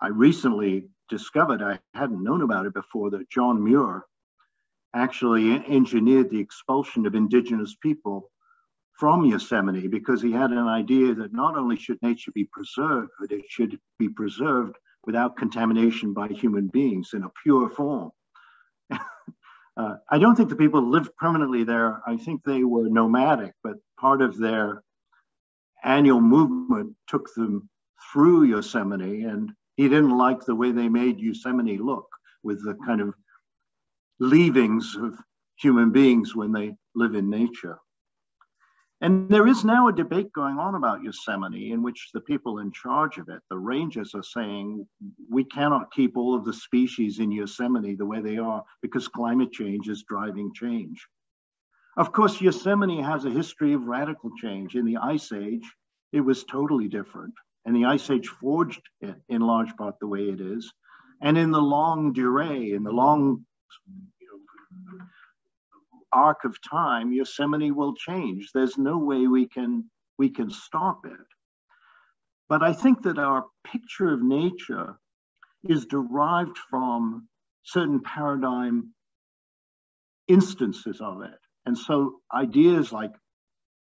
[0.00, 4.04] I recently discovered, I hadn't known about it before, that John Muir
[4.94, 8.30] actually engineered the expulsion of indigenous people
[8.98, 13.30] from Yosemite because he had an idea that not only should nature be preserved, but
[13.30, 18.10] it should be preserved without contamination by human beings in a pure form.
[18.90, 22.02] uh, I don't think the people lived permanently there.
[22.06, 24.82] I think they were nomadic, but part of their
[25.84, 27.68] annual movement took them
[28.12, 32.08] through Yosemite and he didn't like the way they made Yosemite look
[32.42, 33.14] with the kind of
[34.18, 35.14] leavings of
[35.56, 37.78] human beings when they live in nature.
[39.02, 42.72] And there is now a debate going on about Yosemite in which the people in
[42.72, 44.86] charge of it, the rangers, are saying
[45.28, 49.52] we cannot keep all of the species in Yosemite the way they are because climate
[49.52, 51.06] change is driving change.
[51.98, 54.76] Of course, Yosemite has a history of radical change.
[54.76, 55.64] In the Ice Age,
[56.12, 57.34] it was totally different.
[57.66, 60.72] And the Ice Age forged it in large part the way it is.
[61.20, 63.44] And in the longue durée, in the long
[64.20, 65.04] you know,
[66.12, 68.50] arc of time, Yosemite will change.
[68.54, 71.26] There's no way we can we can stop it.
[72.48, 74.96] But I think that our picture of nature
[75.64, 77.28] is derived from
[77.64, 78.94] certain paradigm
[80.28, 81.38] instances of it.
[81.66, 83.12] And so ideas like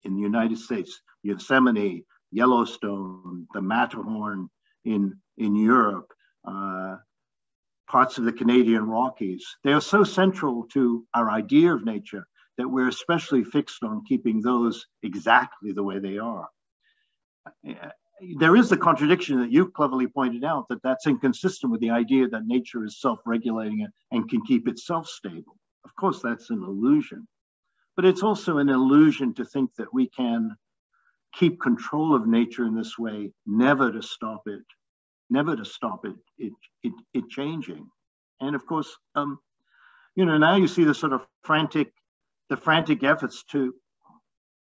[0.04, 4.48] in the United States, Yosemite, Yellowstone, the Matterhorn
[4.84, 6.12] in, in Europe,
[6.44, 6.96] uh,
[7.88, 9.44] parts of the Canadian Rockies.
[9.64, 12.26] They are so central to our idea of nature
[12.56, 16.48] that we're especially fixed on keeping those exactly the way they are.
[18.38, 22.28] there is the contradiction that you cleverly pointed out that that's inconsistent with the idea
[22.28, 25.56] that nature is self-regulating and can keep itself stable.
[25.84, 27.26] Of course, that's an illusion,
[27.96, 30.54] but it's also an illusion to think that we can
[31.32, 34.62] keep control of nature in this way, never to stop it,
[35.28, 36.52] never to stop it, it,
[36.82, 37.88] it, it changing.
[38.40, 39.38] And of course, um,
[40.16, 41.92] you know, now you see the sort of frantic,
[42.48, 43.74] the frantic efforts to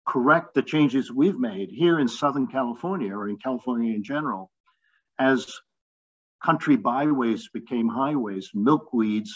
[0.07, 4.49] correct the changes we've made here in Southern California or in California in general,
[5.19, 5.59] as
[6.43, 9.29] country byways became highways, milkweeds,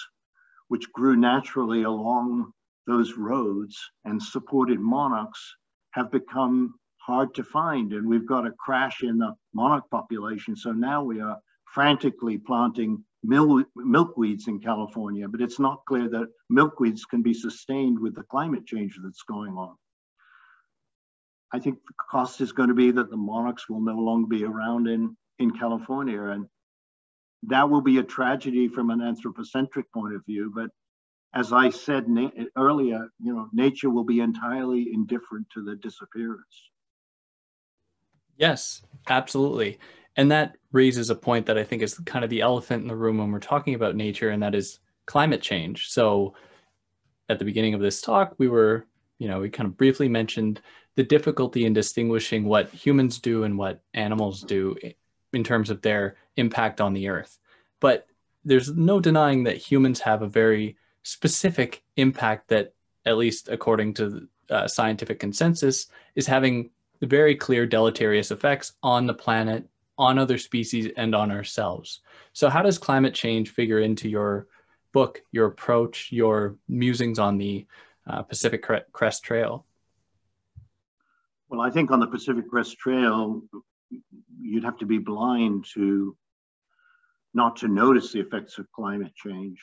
[0.70, 2.52] which grew naturally along
[2.88, 5.56] those roads and supported monarchs,
[5.92, 6.74] have become
[7.06, 7.94] hard to find.
[7.94, 10.56] And we've got a crash in the monarch population.
[10.56, 16.28] So now we are frantically planting mil- milkweeds in California, but it's not clear that
[16.52, 19.76] milkweeds can be sustained with the climate change that's going on.
[21.54, 24.46] I think the cost is going to be that the monarchs will no longer be
[24.46, 26.22] around in, in California.
[26.22, 26.46] And
[27.44, 30.52] that will be a tragedy from an anthropocentric point of view.
[30.56, 30.70] But
[31.34, 32.06] as I said
[32.58, 36.71] earlier, you know, nature will be entirely indifferent to the disappearance.
[38.42, 39.80] Yes, absolutely.
[40.18, 42.96] And that raises a point that I think is kind of the elephant in the
[42.96, 45.90] room when we're talking about nature, and that is climate change.
[45.90, 46.34] So
[47.30, 48.88] at the beginning of this talk, we were,
[49.20, 50.60] you know, we kind of briefly mentioned
[50.96, 54.76] the difficulty in distinguishing what humans do and what animals do
[55.34, 57.38] in terms of their impact on the earth.
[57.80, 58.08] But
[58.44, 62.74] there's no denying that humans have a very specific impact that,
[63.06, 65.86] at least according to uh, scientific consensus,
[66.16, 66.72] is having
[67.02, 72.02] very clear deleterious effects on the planet, on other species, and on ourselves.
[72.34, 74.48] So, how does climate change figure into your
[74.94, 77.66] book, your approach, your musings on the
[78.08, 79.66] uh, Pacific Crest Trail?
[81.50, 83.42] Well, I think on the Pacific Crest Trail,
[84.40, 86.16] you'd have to be blind to
[87.34, 89.60] not to notice the effects of climate change.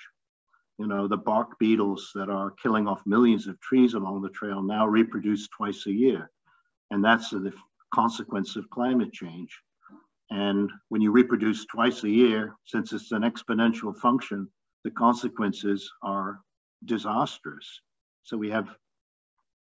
[0.78, 4.62] You know, the bark beetles that are killing off millions of trees along the trail
[4.62, 6.30] now reproduce twice a year.
[6.91, 7.53] And that's the
[7.95, 9.57] consequence of climate change.
[10.30, 14.49] And when you reproduce twice a year, since it's an exponential function,
[14.84, 16.41] the consequences are
[16.84, 17.80] disastrous.
[18.24, 18.68] So we have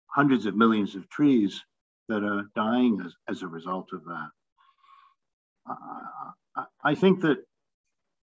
[0.06, 1.60] hundreds of millions of trees
[2.08, 4.28] that are dying as, as a result of that.
[5.68, 7.38] Uh, I think that,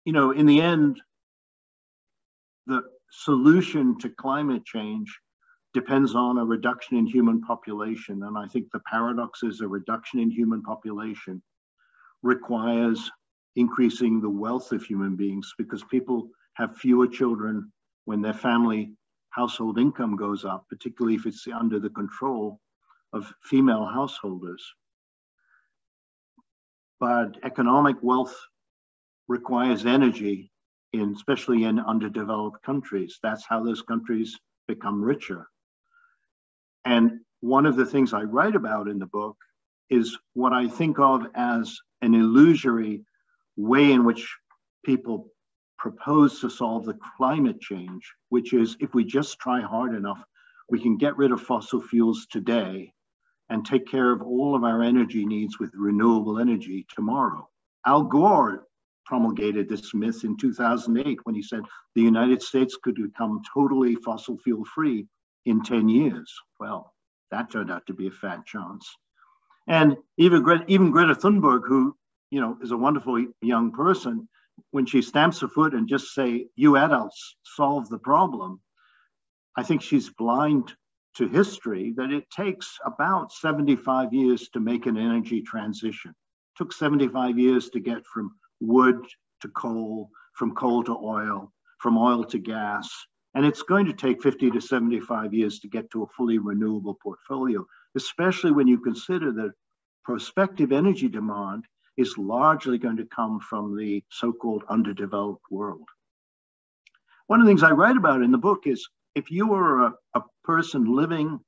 [0.04, 1.00] you know, in the end,
[2.66, 5.18] the solution to climate change
[5.74, 8.22] depends on a reduction in human population.
[8.22, 11.42] And I think the paradox is a reduction in human population
[12.22, 13.10] requires
[13.56, 17.70] increasing the wealth of human beings because people have fewer children
[18.06, 18.92] when their family
[19.30, 22.60] household income goes up, particularly if it's under the control
[23.12, 24.64] of female householders.
[27.00, 28.36] But economic wealth
[29.28, 30.50] requires energy,
[30.92, 33.18] in, especially in underdeveloped countries.
[33.22, 35.46] That's how those countries become richer.
[36.88, 39.36] And one of the things I write about in the book
[39.90, 43.04] is what I think of as an illusory
[43.58, 44.34] way in which
[44.86, 45.28] people
[45.78, 50.24] propose to solve the climate change, which is if we just try hard enough,
[50.70, 52.90] we can get rid of fossil fuels today
[53.50, 57.46] and take care of all of our energy needs with renewable energy tomorrow.
[57.84, 58.66] Al Gore
[59.04, 61.60] promulgated this myth in 2008 when he said
[61.94, 65.06] the United States could become totally fossil fuel free
[65.48, 66.32] in 10 years.
[66.60, 66.92] Well,
[67.30, 68.88] that turned out to be a fat chance.
[69.66, 71.96] And even, Gre- even Greta Thunberg, who
[72.30, 74.28] you know is a wonderful young person,
[74.70, 78.60] when she stamps her foot and just say, "You adults solve the problem,"
[79.56, 80.74] I think she's blind
[81.16, 86.10] to history that it takes about 75 years to make an energy transition.
[86.10, 88.30] It took 75 years to get from
[88.60, 89.04] wood
[89.40, 92.90] to coal, from coal to oil, from oil to gas.
[93.38, 96.98] And it's going to take 50 to 75 years to get to a fully renewable
[97.00, 97.64] portfolio,
[97.94, 99.52] especially when you consider that
[100.04, 101.64] prospective energy demand
[101.96, 105.88] is largely going to come from the so called underdeveloped world.
[107.28, 109.94] One of the things I write about in the book is if you were a,
[110.14, 111.38] a person living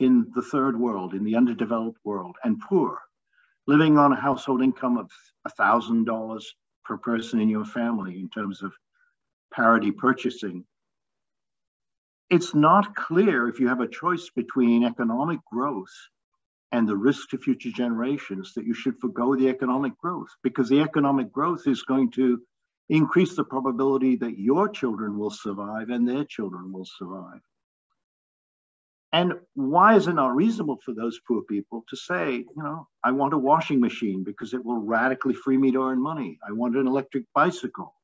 [0.00, 2.98] in the third world, in the underdeveloped world, and poor,
[3.68, 5.08] living on a household income of
[5.56, 6.42] $1,000
[6.84, 8.72] per person in your family in terms of
[9.54, 10.64] parity purchasing,
[12.30, 15.94] it's not clear if you have a choice between economic growth
[16.72, 20.80] and the risk to future generations that you should forego the economic growth because the
[20.80, 22.40] economic growth is going to
[22.90, 27.40] increase the probability that your children will survive and their children will survive.
[29.12, 33.12] And why is it not reasonable for those poor people to say, you know, I
[33.12, 36.38] want a washing machine because it will radically free me to earn money.
[36.46, 37.94] I want an electric bicycle.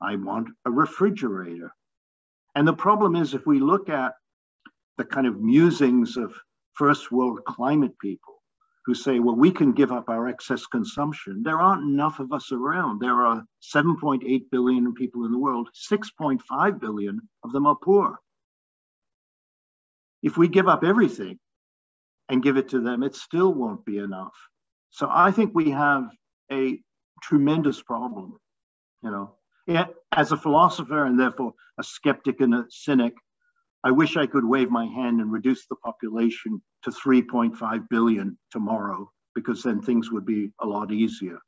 [0.00, 1.72] I want a refrigerator.
[2.54, 4.14] And the problem is, if we look at
[4.96, 6.34] the kind of musings of
[6.74, 8.34] first world climate people
[8.84, 12.52] who say, well, we can give up our excess consumption, there aren't enough of us
[12.52, 13.00] around.
[13.00, 13.44] There are
[13.74, 18.18] 7.8 billion people in the world, 6.5 billion of them are poor.
[20.22, 21.38] If we give up everything
[22.28, 24.34] and give it to them, it still won't be enough.
[24.90, 26.08] So I think we have
[26.50, 26.80] a
[27.22, 28.38] tremendous problem,
[29.02, 29.37] you know.
[30.12, 33.14] As a philosopher and therefore a skeptic and a cynic,
[33.84, 39.10] I wish I could wave my hand and reduce the population to 3.5 billion tomorrow,
[39.34, 41.38] because then things would be a lot easier.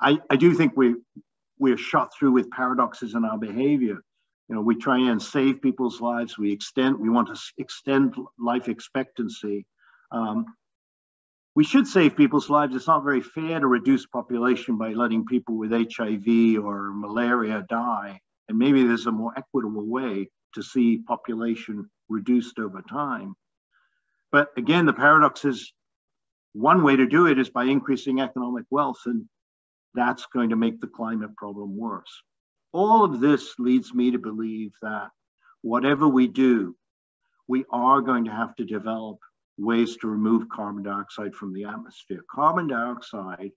[0.00, 0.94] I, I do think we,
[1.58, 4.02] we're shot through with paradoxes in our behavior
[4.48, 6.38] you know, we try and save people's lives.
[6.38, 9.66] We extend, we want to extend life expectancy.
[10.12, 10.46] Um,
[11.56, 12.76] we should save people's lives.
[12.76, 18.20] It's not very fair to reduce population by letting people with HIV or malaria die.
[18.48, 23.34] And maybe there's a more equitable way to see population reduced over time.
[24.30, 25.72] But again, the paradox is
[26.52, 29.24] one way to do it is by increasing economic wealth, and
[29.94, 32.22] that's going to make the climate problem worse
[32.76, 35.08] all of this leads me to believe that
[35.62, 36.76] whatever we do,
[37.48, 39.18] we are going to have to develop
[39.58, 42.20] ways to remove carbon dioxide from the atmosphere.
[42.30, 43.52] Carbon dioxide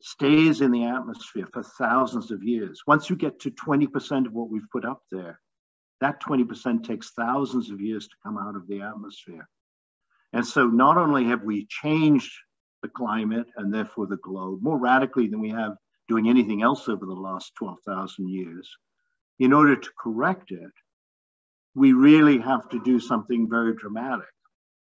[0.00, 2.82] stays in the atmosphere for thousands of years.
[2.86, 5.38] Once you get to 20% of what we've put up there,
[6.00, 9.48] that 20% takes thousands of years to come out of the atmosphere.
[10.32, 12.32] And so not only have we changed
[12.82, 15.76] the climate and therefore the globe more radically than we have
[16.08, 18.68] doing anything else over the last 12,000 years,
[19.38, 20.72] in order to correct it,
[21.74, 24.26] we really have to do something very dramatic.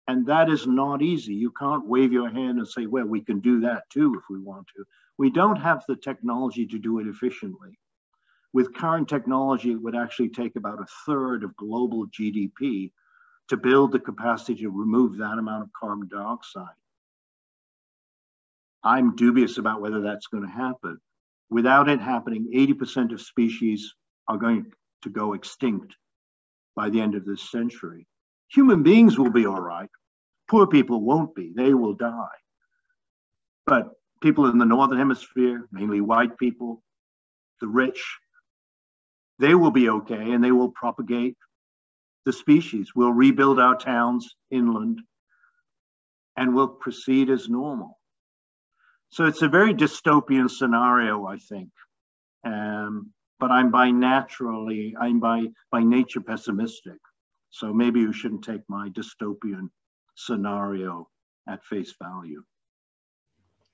[0.08, 1.36] And that is not easy.
[1.36, 4.40] You can't wave your hand and say, well, we can do that too if we
[4.40, 4.84] want to.
[5.18, 7.78] We don't have the technology to do it efficiently.
[8.52, 12.92] With current technology, it would actually take about a third of global GDP
[13.50, 16.66] to build the capacity to remove that amount of carbon dioxide.
[18.84, 21.00] I'm dubious about whether that's going to happen.
[21.52, 23.94] Without it happening, 80% of species
[24.28, 24.72] are going
[25.04, 25.96] to go extinct
[26.80, 28.07] by the end of this century.
[28.53, 29.89] Human beings will be all right.
[30.49, 32.39] Poor people won't be, they will die.
[33.65, 33.89] But
[34.21, 36.82] people in the Northern Hemisphere, mainly white people,
[37.59, 38.01] the rich,
[39.39, 41.36] they will be okay and they will propagate
[42.25, 42.95] the species.
[42.95, 45.01] We'll rebuild our towns inland
[46.38, 47.99] and we'll proceed as normal.
[49.09, 51.71] So it's a very dystopian scenario, I think.
[52.45, 57.00] Um, but I'm by naturally, I'm by by nature pessimistic.
[57.50, 59.70] So maybe you shouldn't take my dystopian
[60.16, 61.10] scenario
[61.48, 62.44] at face value.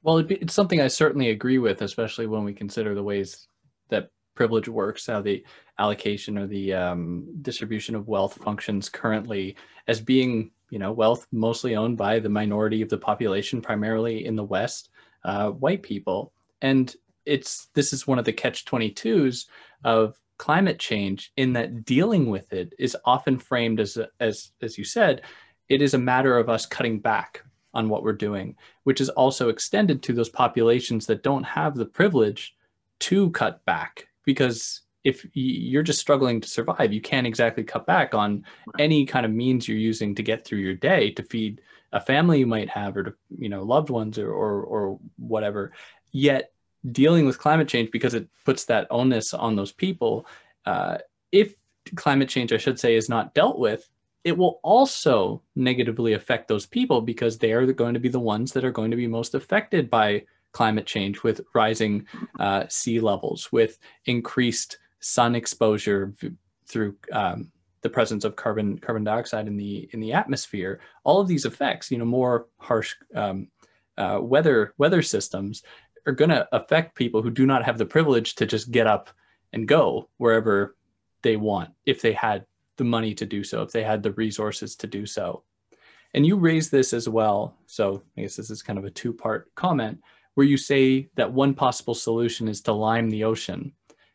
[0.03, 3.47] Well, it's something I certainly agree with, especially when we consider the ways
[3.89, 5.43] that privilege works, how the
[5.79, 9.55] allocation or the um, distribution of wealth functions currently
[9.87, 14.35] as being, you know, wealth mostly owned by the minority of the population, primarily in
[14.35, 14.89] the West,
[15.23, 16.31] uh, white people.
[16.61, 16.95] And
[17.25, 19.45] it's this is one of the catch 22s
[19.83, 24.83] of climate change in that dealing with it is often framed as as as you
[24.83, 25.21] said
[25.69, 27.41] it is a matter of us cutting back
[27.73, 31.85] on what we're doing which is also extended to those populations that don't have the
[31.85, 32.55] privilege
[32.99, 34.07] to cut back.
[34.23, 38.43] Because if you're just struggling to survive you can't exactly cut back on
[38.79, 41.61] any kind of means you're using to get through your day to feed
[41.91, 45.73] a family you might have or to you know loved ones or or, or whatever.
[46.11, 46.51] Yet
[46.91, 50.25] dealing with climate change because it puts that onus on those people
[50.65, 50.97] uh,
[51.31, 51.55] if
[51.95, 53.89] climate change i should say is not dealt with
[54.23, 58.51] it will also negatively affect those people because they are going to be the ones
[58.51, 62.07] that are going to be most affected by climate change with rising
[62.39, 66.13] uh, sea levels with increased sun exposure
[66.67, 71.27] through um, the presence of carbon carbon dioxide in the in the atmosphere, all of
[71.27, 73.47] these effects, you know, more harsh um,
[73.97, 75.61] uh, weather weather systems
[76.05, 79.09] are going to affect people who do not have the privilege to just get up
[79.53, 80.75] and go wherever
[81.21, 82.45] they want if they had
[82.77, 85.43] the money to do so, if they had the resources to do so.
[86.13, 87.57] And you raise this as well.
[87.65, 89.99] So I guess this is kind of a two part comment
[90.35, 93.71] where you say that one possible solution is to lime the ocean,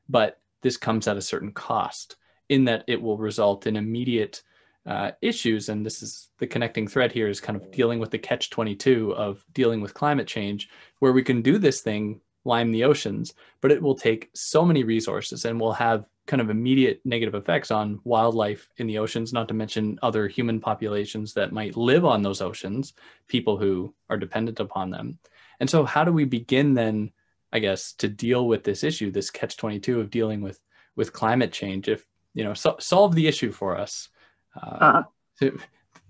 [0.08, 2.16] but this comes at a certain cost
[2.48, 4.42] in that it will result in immediate
[4.90, 5.68] uh, issues.
[5.68, 9.14] And this is the connecting thread here is kind of dealing with the catch 22
[9.14, 10.68] of dealing with climate change,
[10.98, 14.82] where we can do this thing lime the oceans, but it will take so many
[14.82, 19.46] resources and will have kind of immediate negative effects on wildlife in the oceans, not
[19.46, 22.94] to mention other human populations that might live on those oceans,
[23.28, 25.18] people who are dependent upon them.
[25.60, 27.12] And so, how do we begin then,
[27.52, 30.58] I guess, to deal with this issue, this catch 22 of dealing with,
[30.96, 31.88] with climate change?
[31.88, 34.08] If, you know, so, solve the issue for us.
[34.56, 35.04] Uh,
[35.40, 35.50] uh-huh.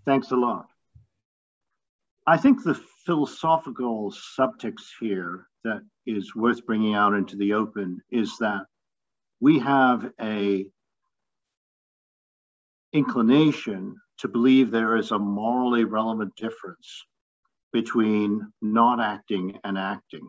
[0.07, 0.67] Thanks a lot.
[2.27, 8.37] I think the philosophical subtext here that is worth bringing out into the open is
[8.39, 8.67] that
[9.41, 10.67] we have a
[12.93, 17.05] inclination to believe there is a morally relevant difference
[17.73, 20.29] between not acting and acting.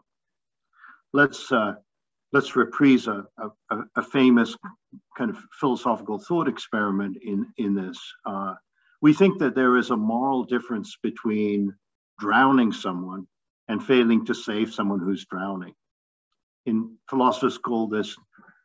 [1.14, 1.74] Let's uh,
[2.32, 3.25] let's reprise a,
[3.69, 4.55] a, a, famous
[5.17, 7.99] kind of philosophical thought experiment in in this.
[8.25, 8.55] Uh,
[9.01, 11.73] we think that there is a moral difference between
[12.19, 13.27] drowning someone
[13.67, 15.73] and failing to save someone who's drowning.
[16.65, 18.15] In philosophers call this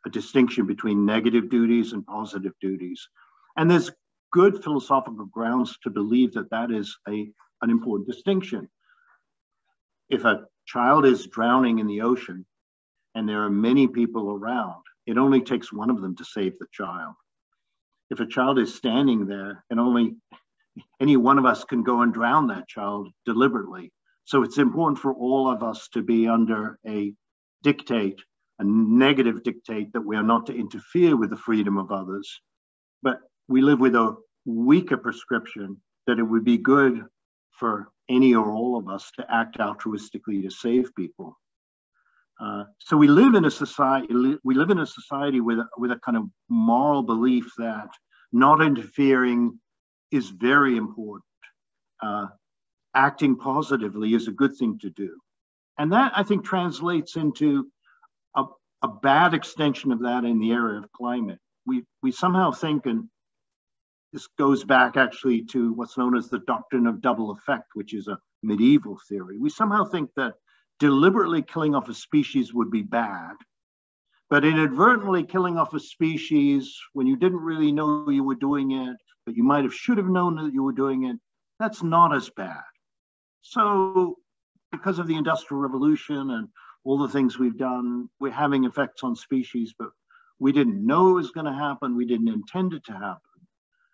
[0.05, 3.07] a distinction between negative duties and positive duties.
[3.55, 3.91] And there's
[4.31, 7.29] good philosophical grounds to believe that that is a,
[7.61, 8.69] an important distinction.
[10.09, 12.45] If a child is drowning in the ocean
[13.15, 16.67] and there are many people around, it only takes one of them to save the
[16.71, 17.15] child.
[18.09, 20.15] If a child is standing there and only
[21.01, 23.91] any one of us can go and drown that child deliberately.
[24.25, 27.13] So it's important for all of us to be under a
[27.63, 28.19] dictate
[28.59, 32.41] a negative dictate that we are not to interfere with the freedom of others,
[33.03, 37.03] but we live with a weaker prescription that it would be good
[37.51, 41.37] for any or all of us to act altruistically to save people.
[42.39, 44.07] Uh, so we live in a society.
[44.43, 47.89] We live in a society with with a kind of moral belief that
[48.31, 49.59] not interfering
[50.11, 51.23] is very important.
[52.01, 52.27] Uh,
[52.93, 55.17] acting positively is a good thing to do,
[55.77, 57.67] and that I think translates into
[58.35, 58.45] a,
[58.83, 61.39] a bad extension of that in the area of climate.
[61.65, 63.09] We, we somehow think, and
[64.13, 68.07] this goes back actually to what's known as the doctrine of double effect, which is
[68.07, 69.37] a medieval theory.
[69.37, 70.35] We somehow think that
[70.79, 73.33] deliberately killing off a species would be bad,
[74.29, 78.97] but inadvertently killing off a species when you didn't really know you were doing it,
[79.25, 81.17] but you might have should have known that you were doing it,
[81.59, 82.63] that's not as bad.
[83.41, 84.17] So
[84.71, 86.47] because of the Industrial Revolution and
[86.83, 89.89] all the things we've done, we're having effects on species, but
[90.39, 91.95] we didn't know it was going to happen.
[91.95, 93.21] We didn't intend it to happen.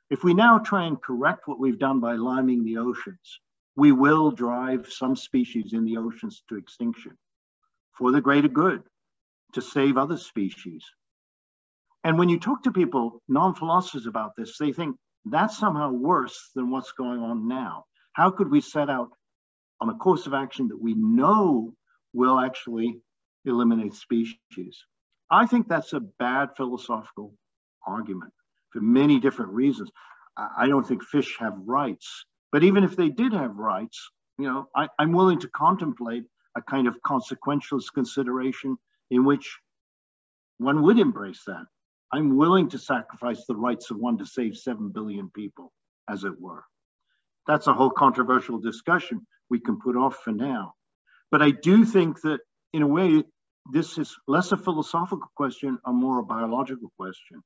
[0.10, 3.40] If we now try and correct what we've done by liming the oceans,
[3.76, 7.18] we will drive some species in the oceans to extinction
[7.98, 8.84] for the greater good,
[9.54, 10.84] to save other species.
[12.04, 16.52] And when you talk to people, non philosophers, about this, they think that's somehow worse
[16.56, 17.86] than what's going on now.
[18.14, 19.10] How could we set out
[19.84, 21.74] on a course of action that we know
[22.14, 23.02] will actually
[23.46, 24.86] eliminate species.
[25.30, 27.34] I think that's a bad philosophical
[27.86, 28.32] argument
[28.72, 29.92] for many different reasons.
[30.38, 34.70] I don't think fish have rights, but even if they did have rights, you know,
[34.76, 36.24] I, am willing to contemplate
[36.56, 38.78] a kind of consequentialist consideration
[39.10, 39.58] in which
[40.60, 41.66] one would embrace that.
[42.14, 45.74] I'm willing to sacrifice the rights of one to save 7 billion people,
[46.08, 46.64] as it were.
[47.48, 50.76] That's a whole controversial discussion we can put off for now.
[51.32, 52.40] But I do think that,
[52.72, 53.24] in a way,
[53.72, 57.44] this is less a philosophical question, a more a biological question.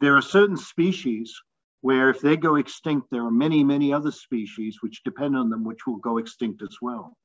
[0.00, 1.38] There are certain species
[1.80, 5.64] where, if they go extinct, there are many, many other species which depend on them,
[5.64, 7.16] which will go extinct as well.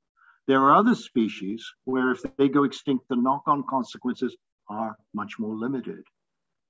[0.48, 4.36] There are other species where, if they go extinct, the knock on consequences
[4.70, 6.04] are much more limited.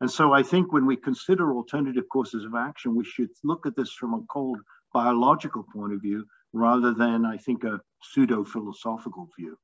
[0.02, 3.76] And so I think when we consider alternative courses of action, we should look at
[3.76, 4.60] this from a cold
[4.94, 9.58] biological point of view rather than, I think, a pseudo philosophical view.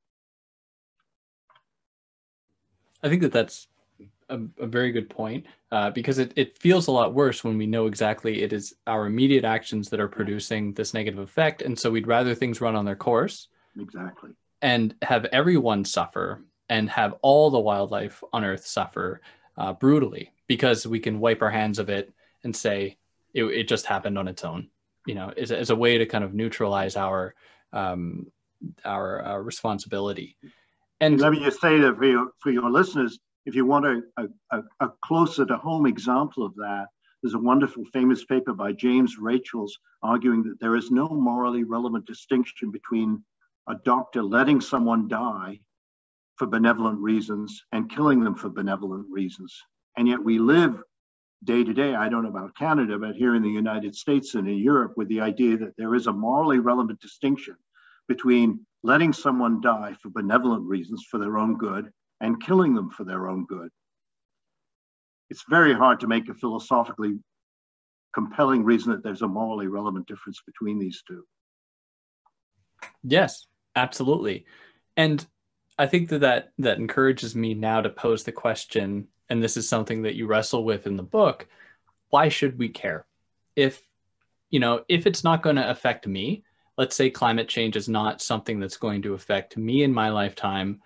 [3.02, 3.66] I think that that's
[4.32, 7.66] a, a very good point uh, because it, it feels a lot worse when we
[7.66, 11.62] know exactly it is our immediate actions that are producing this negative effect.
[11.62, 13.48] And so we'd rather things run on their course.
[13.78, 14.30] Exactly.
[14.60, 19.20] And have everyone suffer and have all the wildlife on Earth suffer
[19.56, 22.12] uh, brutally because we can wipe our hands of it
[22.44, 22.96] and say
[23.34, 24.68] it, it just happened on its own
[25.06, 27.34] you know, as, as a way to kind of neutralize our
[27.72, 28.26] um,
[28.84, 30.36] our, our responsibility.
[31.00, 34.28] And let me just say that for your, for your listeners, if you want a,
[34.50, 36.86] a, a closer to home example of that,
[37.22, 42.06] there's a wonderful famous paper by James Rachels arguing that there is no morally relevant
[42.06, 43.22] distinction between
[43.68, 45.60] a doctor letting someone die
[46.36, 49.56] for benevolent reasons and killing them for benevolent reasons.
[49.96, 50.82] And yet we live
[51.44, 54.48] day to day, I don't know about Canada, but here in the United States and
[54.48, 57.56] in Europe, with the idea that there is a morally relevant distinction
[58.08, 63.04] between letting someone die for benevolent reasons for their own good and killing them for
[63.04, 63.68] their own good.
[65.28, 67.18] It's very hard to make a philosophically
[68.14, 71.24] compelling reason that there's a morally relevant difference between these two.
[73.02, 74.46] Yes, absolutely.
[74.96, 75.26] And
[75.78, 79.68] I think that, that that encourages me now to pose the question, and this is
[79.68, 81.48] something that you wrestle with in the book,
[82.10, 83.06] why should we care?
[83.56, 83.82] If
[84.50, 86.44] you know, if it's not going to affect me,
[86.76, 90.82] let's say climate change is not something that's going to affect me in my lifetime,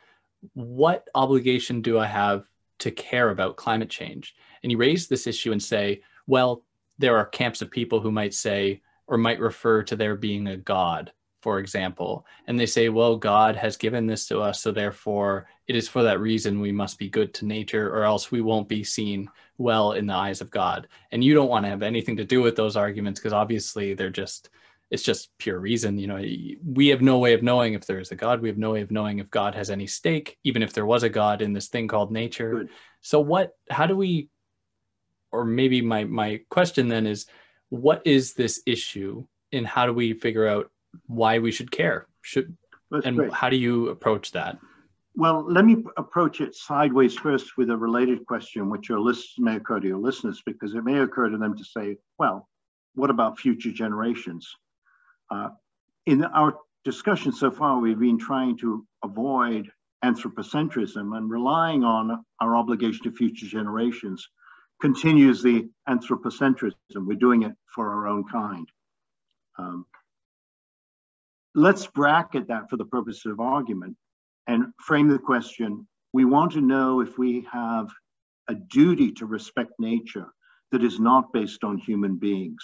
[0.54, 2.44] what obligation do I have
[2.80, 4.36] to care about climate change?
[4.62, 6.62] And you raise this issue and say, well,
[6.98, 10.56] there are camps of people who might say or might refer to there being a
[10.56, 11.12] God
[11.46, 15.76] for example, and they say, well, God has given this to us, so therefore it
[15.76, 18.82] is for that reason we must be good to nature, or else we won't be
[18.82, 20.88] seen well in the eyes of God.
[21.12, 24.10] And you don't want to have anything to do with those arguments because obviously they're
[24.10, 24.50] just
[24.90, 26.22] it's just pure reason you know
[26.64, 28.82] we have no way of knowing if there is a god we have no way
[28.82, 31.68] of knowing if god has any stake even if there was a god in this
[31.68, 32.68] thing called nature Good.
[33.00, 34.28] so what how do we
[35.32, 37.26] or maybe my my question then is
[37.68, 40.70] what is this issue and how do we figure out
[41.06, 42.06] why we should care.
[42.22, 42.56] Should
[42.90, 43.32] That's and great.
[43.32, 44.58] how do you approach that?
[45.14, 49.56] Well, let me approach it sideways first with a related question, which your listeners may
[49.56, 52.48] occur to your listeners, because it may occur to them to say, well,
[52.94, 54.54] what about future generations?
[55.30, 55.48] Uh,
[56.06, 59.70] in our discussion so far, we've been trying to avoid
[60.04, 64.28] anthropocentrism and relying on our obligation to future generations
[64.80, 66.74] continues the anthropocentrism.
[66.94, 68.68] We're doing it for our own kind.
[69.58, 69.86] Um,
[71.54, 73.96] let's bracket that for the purpose of argument
[74.46, 75.88] and frame the question.
[76.12, 77.88] We want to know if we have
[78.48, 80.28] a duty to respect nature
[80.72, 82.62] that is not based on human beings,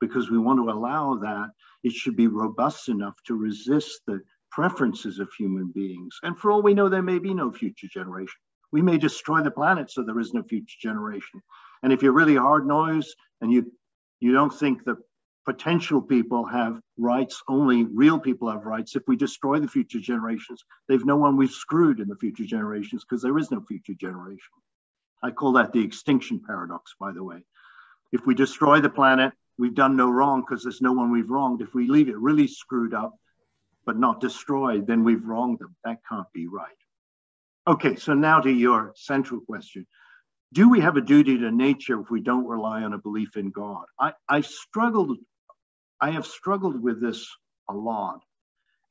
[0.00, 1.50] because we want to allow that
[1.84, 4.20] it should be robust enough to resist the
[4.50, 6.18] preferences of human beings.
[6.22, 8.40] And for all we know, there may be no future generation.
[8.72, 11.42] We may destroy the planet so there is no future generation.
[11.82, 13.70] And if you're really hard nosed and you
[14.20, 14.96] you don't think that
[15.44, 18.96] potential people have rights, only real people have rights.
[18.96, 23.04] If we destroy the future generations, they've no one we've screwed in the future generations
[23.04, 24.54] because there is no future generation.
[25.22, 27.44] I call that the extinction paradox, by the way.
[28.12, 31.62] If we destroy the planet, we've done no wrong because there's no one we've wronged.
[31.62, 33.14] If we leave it really screwed up,
[33.86, 35.76] but not destroyed, then we've wronged them.
[35.84, 36.70] That can't be right.
[37.66, 39.86] Okay, so now to your central question
[40.52, 43.50] do we have a duty to nature if we don't rely on a belief in
[43.50, 43.86] God?
[43.98, 45.18] I, I struggled
[46.00, 47.26] I have struggled with this
[47.68, 48.20] a lot,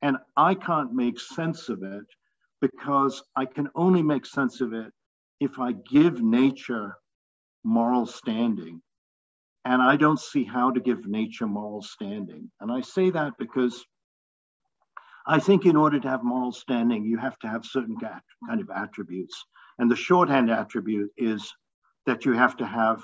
[0.01, 2.05] and I can't make sense of it
[2.59, 4.91] because I can only make sense of it
[5.39, 6.95] if I give nature
[7.64, 8.82] moral standing.
[9.66, 12.51] And I don't see how to give nature moral standing.
[12.59, 13.86] And I say that because
[15.26, 18.70] I think in order to have moral standing, you have to have certain kind of
[18.70, 19.45] attributes.
[19.80, 21.53] And the shorthand attribute is
[22.05, 23.03] that you have to have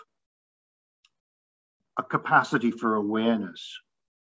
[1.98, 3.80] a capacity for awareness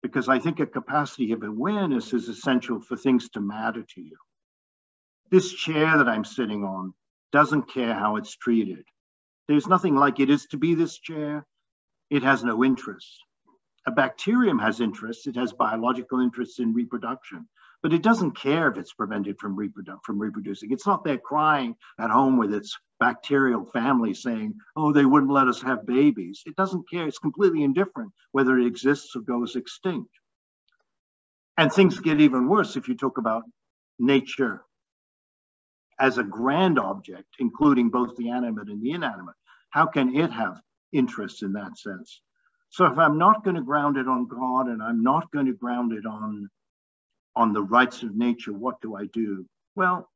[0.01, 4.17] because I think a capacity of awareness is essential for things to matter to you.
[5.29, 6.93] This chair that I'm sitting on
[7.31, 8.85] doesn't care how it's treated.
[9.47, 11.45] There's nothing like it is to be this chair.
[12.09, 13.23] It has no interest.
[13.85, 15.27] A bacterium has interest.
[15.27, 17.47] It has biological interests in reproduction
[17.81, 20.71] but it doesn't care if it's prevented from, reprodu- from reproducing.
[20.71, 25.47] It's not there crying at home with its bacterial family saying, oh, they wouldn't let
[25.47, 26.43] us have babies.
[26.45, 27.07] It doesn't care.
[27.07, 30.09] It's completely indifferent whether it exists or goes extinct.
[31.57, 33.43] And things get even worse if you talk about
[33.97, 34.63] nature
[35.99, 39.35] as a grand object, including both the animate and the inanimate.
[39.69, 40.61] How can it have
[40.93, 42.21] interest in that sense?
[42.69, 45.53] So if I'm not going to ground it on God and I'm not going to
[45.53, 46.49] ground it on
[47.35, 49.45] on the rights of nature, what do I do?
[49.75, 50.09] Well,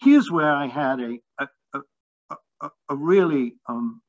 [0.00, 1.80] here's where I had a, a, a,
[2.60, 4.00] a, a really um,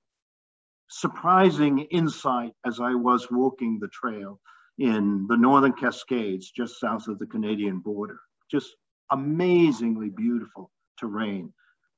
[0.89, 4.39] surprising insight as I was walking the trail
[4.77, 8.19] in the Northern Cascades, just south of the Canadian border.
[8.49, 8.75] Just
[9.11, 10.69] amazingly beautiful
[10.99, 11.53] terrain.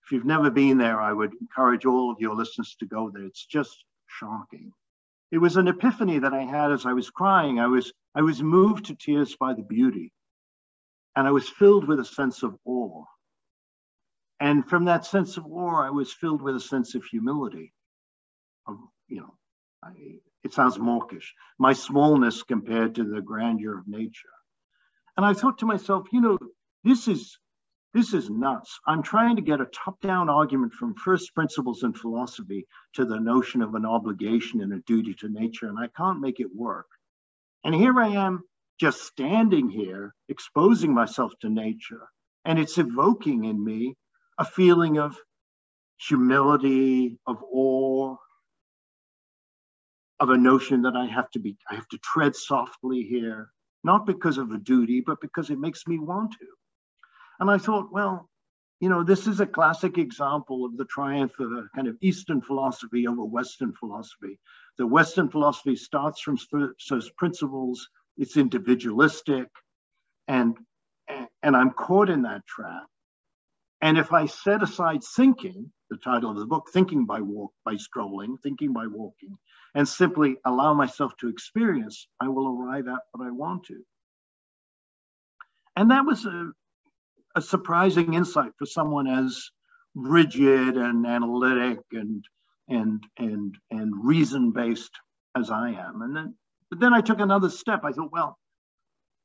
[0.05, 3.25] If you've never been there, I would encourage all of your listeners to go there.
[3.25, 4.73] It's just shocking.
[5.31, 7.59] It was an epiphany that I had as I was crying.
[7.59, 10.11] I was, I was moved to tears by the beauty.
[11.15, 13.05] And I was filled with a sense of awe.
[14.39, 17.73] And from that sense of awe, I was filled with a sense of humility.
[18.67, 18.77] Of,
[19.07, 19.33] you know,
[19.81, 19.91] I,
[20.43, 24.29] it sounds mawkish, my smallness compared to the grandeur of nature.
[25.15, 26.37] And I thought to myself, you know,
[26.83, 27.37] this is
[27.93, 28.79] this is nuts.
[28.87, 33.19] I'm trying to get a top down argument from first principles in philosophy to the
[33.19, 36.87] notion of an obligation and a duty to nature, and I can't make it work.
[37.63, 38.43] And here I am
[38.79, 42.07] just standing here, exposing myself to nature,
[42.45, 43.95] and it's evoking in me
[44.39, 45.15] a feeling of
[45.99, 48.17] humility, of awe,
[50.19, 53.51] of a notion that I have to be, I have to tread softly here,
[53.83, 56.47] not because of a duty, but because it makes me want to.
[57.43, 58.29] And I thought, well,
[58.79, 62.39] you know, this is a classic example of the triumph of a kind of Eastern
[62.39, 64.39] philosophy over Western philosophy.
[64.77, 69.49] The Western philosophy starts from first principles, it's individualistic,
[70.29, 70.55] and,
[71.09, 72.85] and I'm caught in that trap.
[73.81, 77.75] And if I set aside thinking, the title of the book, Thinking by Walk, by
[77.75, 79.37] Strolling, Thinking by Walking,
[79.75, 83.83] and simply allow myself to experience, I will arrive at what I want to.
[85.75, 86.53] And that was a,
[87.35, 89.49] a surprising insight for someone as
[89.95, 92.23] rigid and analytic and
[92.69, 94.91] and and and reason based
[95.35, 96.01] as I am.
[96.01, 96.35] And then
[96.69, 97.81] but then I took another step.
[97.83, 98.37] I thought, well,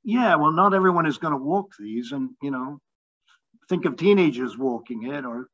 [0.04, 2.78] yeah, well, not everyone is going to walk these, and you know,
[3.68, 5.48] think of teenagers walking it, or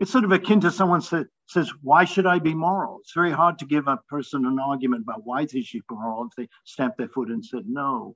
[0.00, 2.98] it's sort of akin to someone says, why should I be moral?
[3.00, 6.26] It's very hard to give a person an argument about why they should be moral
[6.26, 8.14] if they stamp their foot and said no.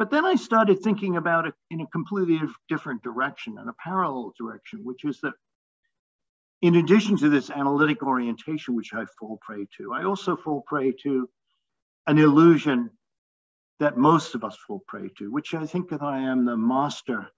[0.00, 2.40] But then I started thinking about it in a completely
[2.70, 5.34] different direction and a parallel direction, which is that
[6.62, 10.92] in addition to this analytic orientation, which I fall prey to, I also fall prey
[11.02, 11.28] to
[12.06, 12.88] an illusion
[13.78, 17.28] that most of us fall prey to, which I think that I am the master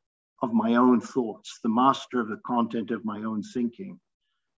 [0.40, 3.98] of my own thoughts, the master of the content of my own thinking.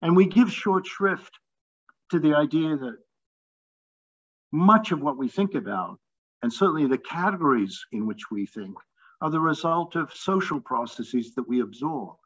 [0.02, 1.38] And we give short shrift
[2.10, 2.98] to the idea that
[4.52, 5.98] much of what we think about,
[6.44, 8.76] and certainly the categories in which we think,
[9.22, 12.16] are the result of social processes that we absorb.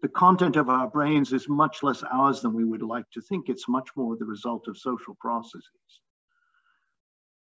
[0.00, 3.50] The content of our brains is much less ours than we would like to think.
[3.50, 6.00] It's much more the result of social processes.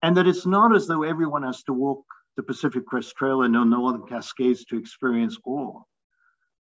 [0.01, 2.05] And that it's not as though everyone has to walk
[2.37, 5.83] the Pacific Crest Trail and the Northern Cascades to experience awe.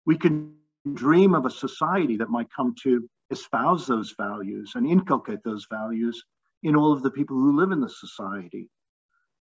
[0.05, 0.53] We can
[0.93, 6.21] dream of a society that might come to espouse those values and inculcate those values
[6.61, 8.67] in all of the people who live in the society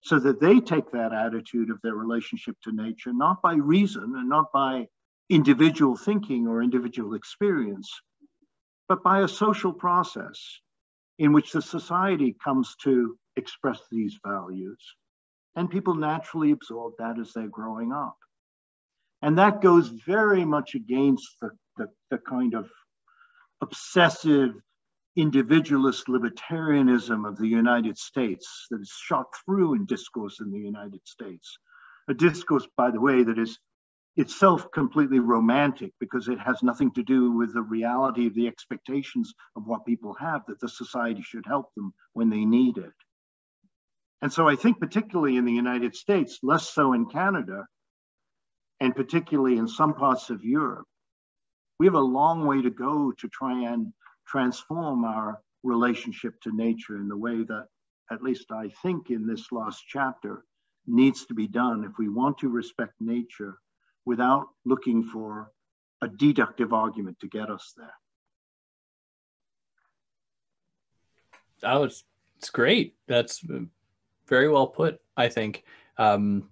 [0.02, 4.30] so that they take that attitude of their relationship to nature not by reason and
[4.30, 4.88] not by
[5.30, 7.92] individual thinking or individual experience,
[8.88, 10.40] but by a social process
[11.20, 14.80] in which the society comes to express these values
[15.56, 18.16] and people naturally absorb that as they're growing up.
[19.24, 22.70] And that goes very much against the, the, the kind of
[23.62, 24.52] obsessive
[25.18, 31.02] individualist libertarianism of the United States that is shot through in discourse in the United
[31.06, 31.58] States.
[32.08, 33.58] A discourse, by the way, that is
[34.16, 39.34] itself completely romantic because it has nothing to do with the reality of the expectations
[39.56, 42.94] of what people have that the society should help them when they need it.
[44.22, 47.66] And so I think, particularly in the United States, less so in Canada,
[48.80, 50.88] and particularly in some parts of Europe,
[51.80, 53.94] we have a long way to go to try and
[54.28, 57.68] transform our relationship to nature in the way that,
[58.12, 60.44] at least I think in this last chapter,
[60.86, 63.58] needs to be done if we want to respect nature
[64.06, 65.52] without looking for
[66.02, 67.94] a deductive argument to get us there.
[71.62, 72.04] That was
[72.38, 72.96] it's great.
[73.08, 73.44] That's
[74.28, 75.02] very well put.
[75.16, 75.64] I think.
[75.98, 76.50] Um,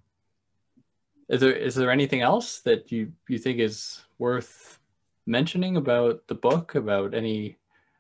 [1.30, 4.80] is there is there anything else that you you think is worth
[5.26, 6.76] mentioning about the book?
[6.76, 7.57] About any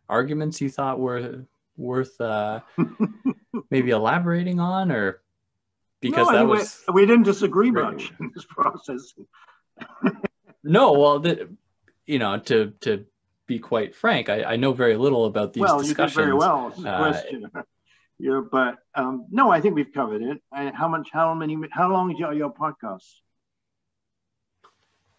[0.09, 1.45] arguments you thought were
[1.77, 2.61] worth uh,
[3.69, 5.21] maybe elaborating on, or
[6.01, 9.13] because no, that was we, didn't disagree much in this process.
[10.63, 11.49] no, well, the,
[12.05, 13.05] you know, to to
[13.47, 16.35] be quite frank, I, I know very little about these well, discussions.
[16.35, 16.95] Well, you did very well.
[16.95, 17.51] Uh, question.
[18.17, 20.41] Yeah, but um, no, I think we've covered it.
[20.73, 21.09] how much?
[21.11, 21.57] How many?
[21.71, 23.03] How long is your, your podcast?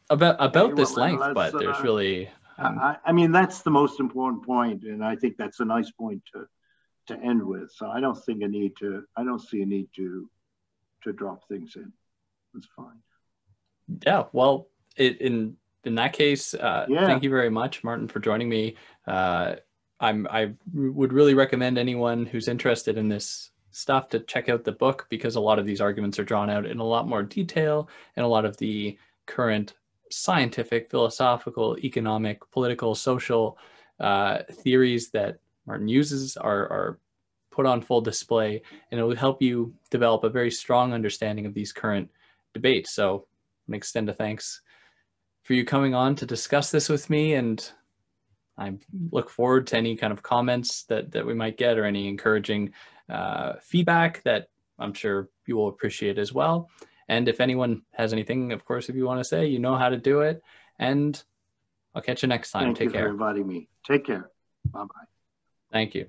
[0.08, 2.30] About about this length, but uh, there's really.
[2.58, 6.22] I, I, mean, that's the most important point, and I think that's a nice point
[6.32, 6.46] to
[7.08, 7.70] to end with.
[7.72, 9.04] So I don't think a need to.
[9.16, 10.28] I don't see a need to
[11.04, 11.92] to drop things in.
[12.54, 12.98] That's fine.
[14.04, 14.24] Yeah.
[14.32, 17.06] Well, it, in in that case, uh, yeah.
[17.06, 18.76] thank you very much, Martin, for joining me.
[19.06, 19.56] Uh,
[20.00, 24.72] I'm I would really recommend anyone who's interested in this stuff to check out the
[24.72, 27.88] book because a lot of these arguments are drawn out in a lot more detail
[28.16, 28.96] and a lot of the
[29.26, 29.74] current
[30.10, 33.58] scientific, philosophical, economic, political, social
[34.00, 36.98] uh, theories that Martin uses are, are
[37.50, 41.54] put on full display and it will help you develop a very strong understanding of
[41.54, 42.10] these current
[42.52, 42.94] debates.
[42.94, 43.26] So
[43.72, 44.60] I extend a thanks
[45.42, 47.70] for you coming on to discuss this with me and
[48.58, 48.74] I
[49.10, 52.72] look forward to any kind of comments that that we might get or any encouraging
[53.08, 54.48] uh, feedback that
[54.78, 56.68] I'm sure you will appreciate as well.
[57.08, 59.88] And if anyone has anything, of course, if you want to say, you know how
[59.88, 60.42] to do it.
[60.78, 61.22] And
[61.94, 62.64] I'll catch you next time.
[62.64, 63.04] Thank Take you care.
[63.04, 63.68] for inviting me.
[63.86, 64.30] Take care.
[64.72, 65.06] Bye bye.
[65.72, 66.06] Thank you.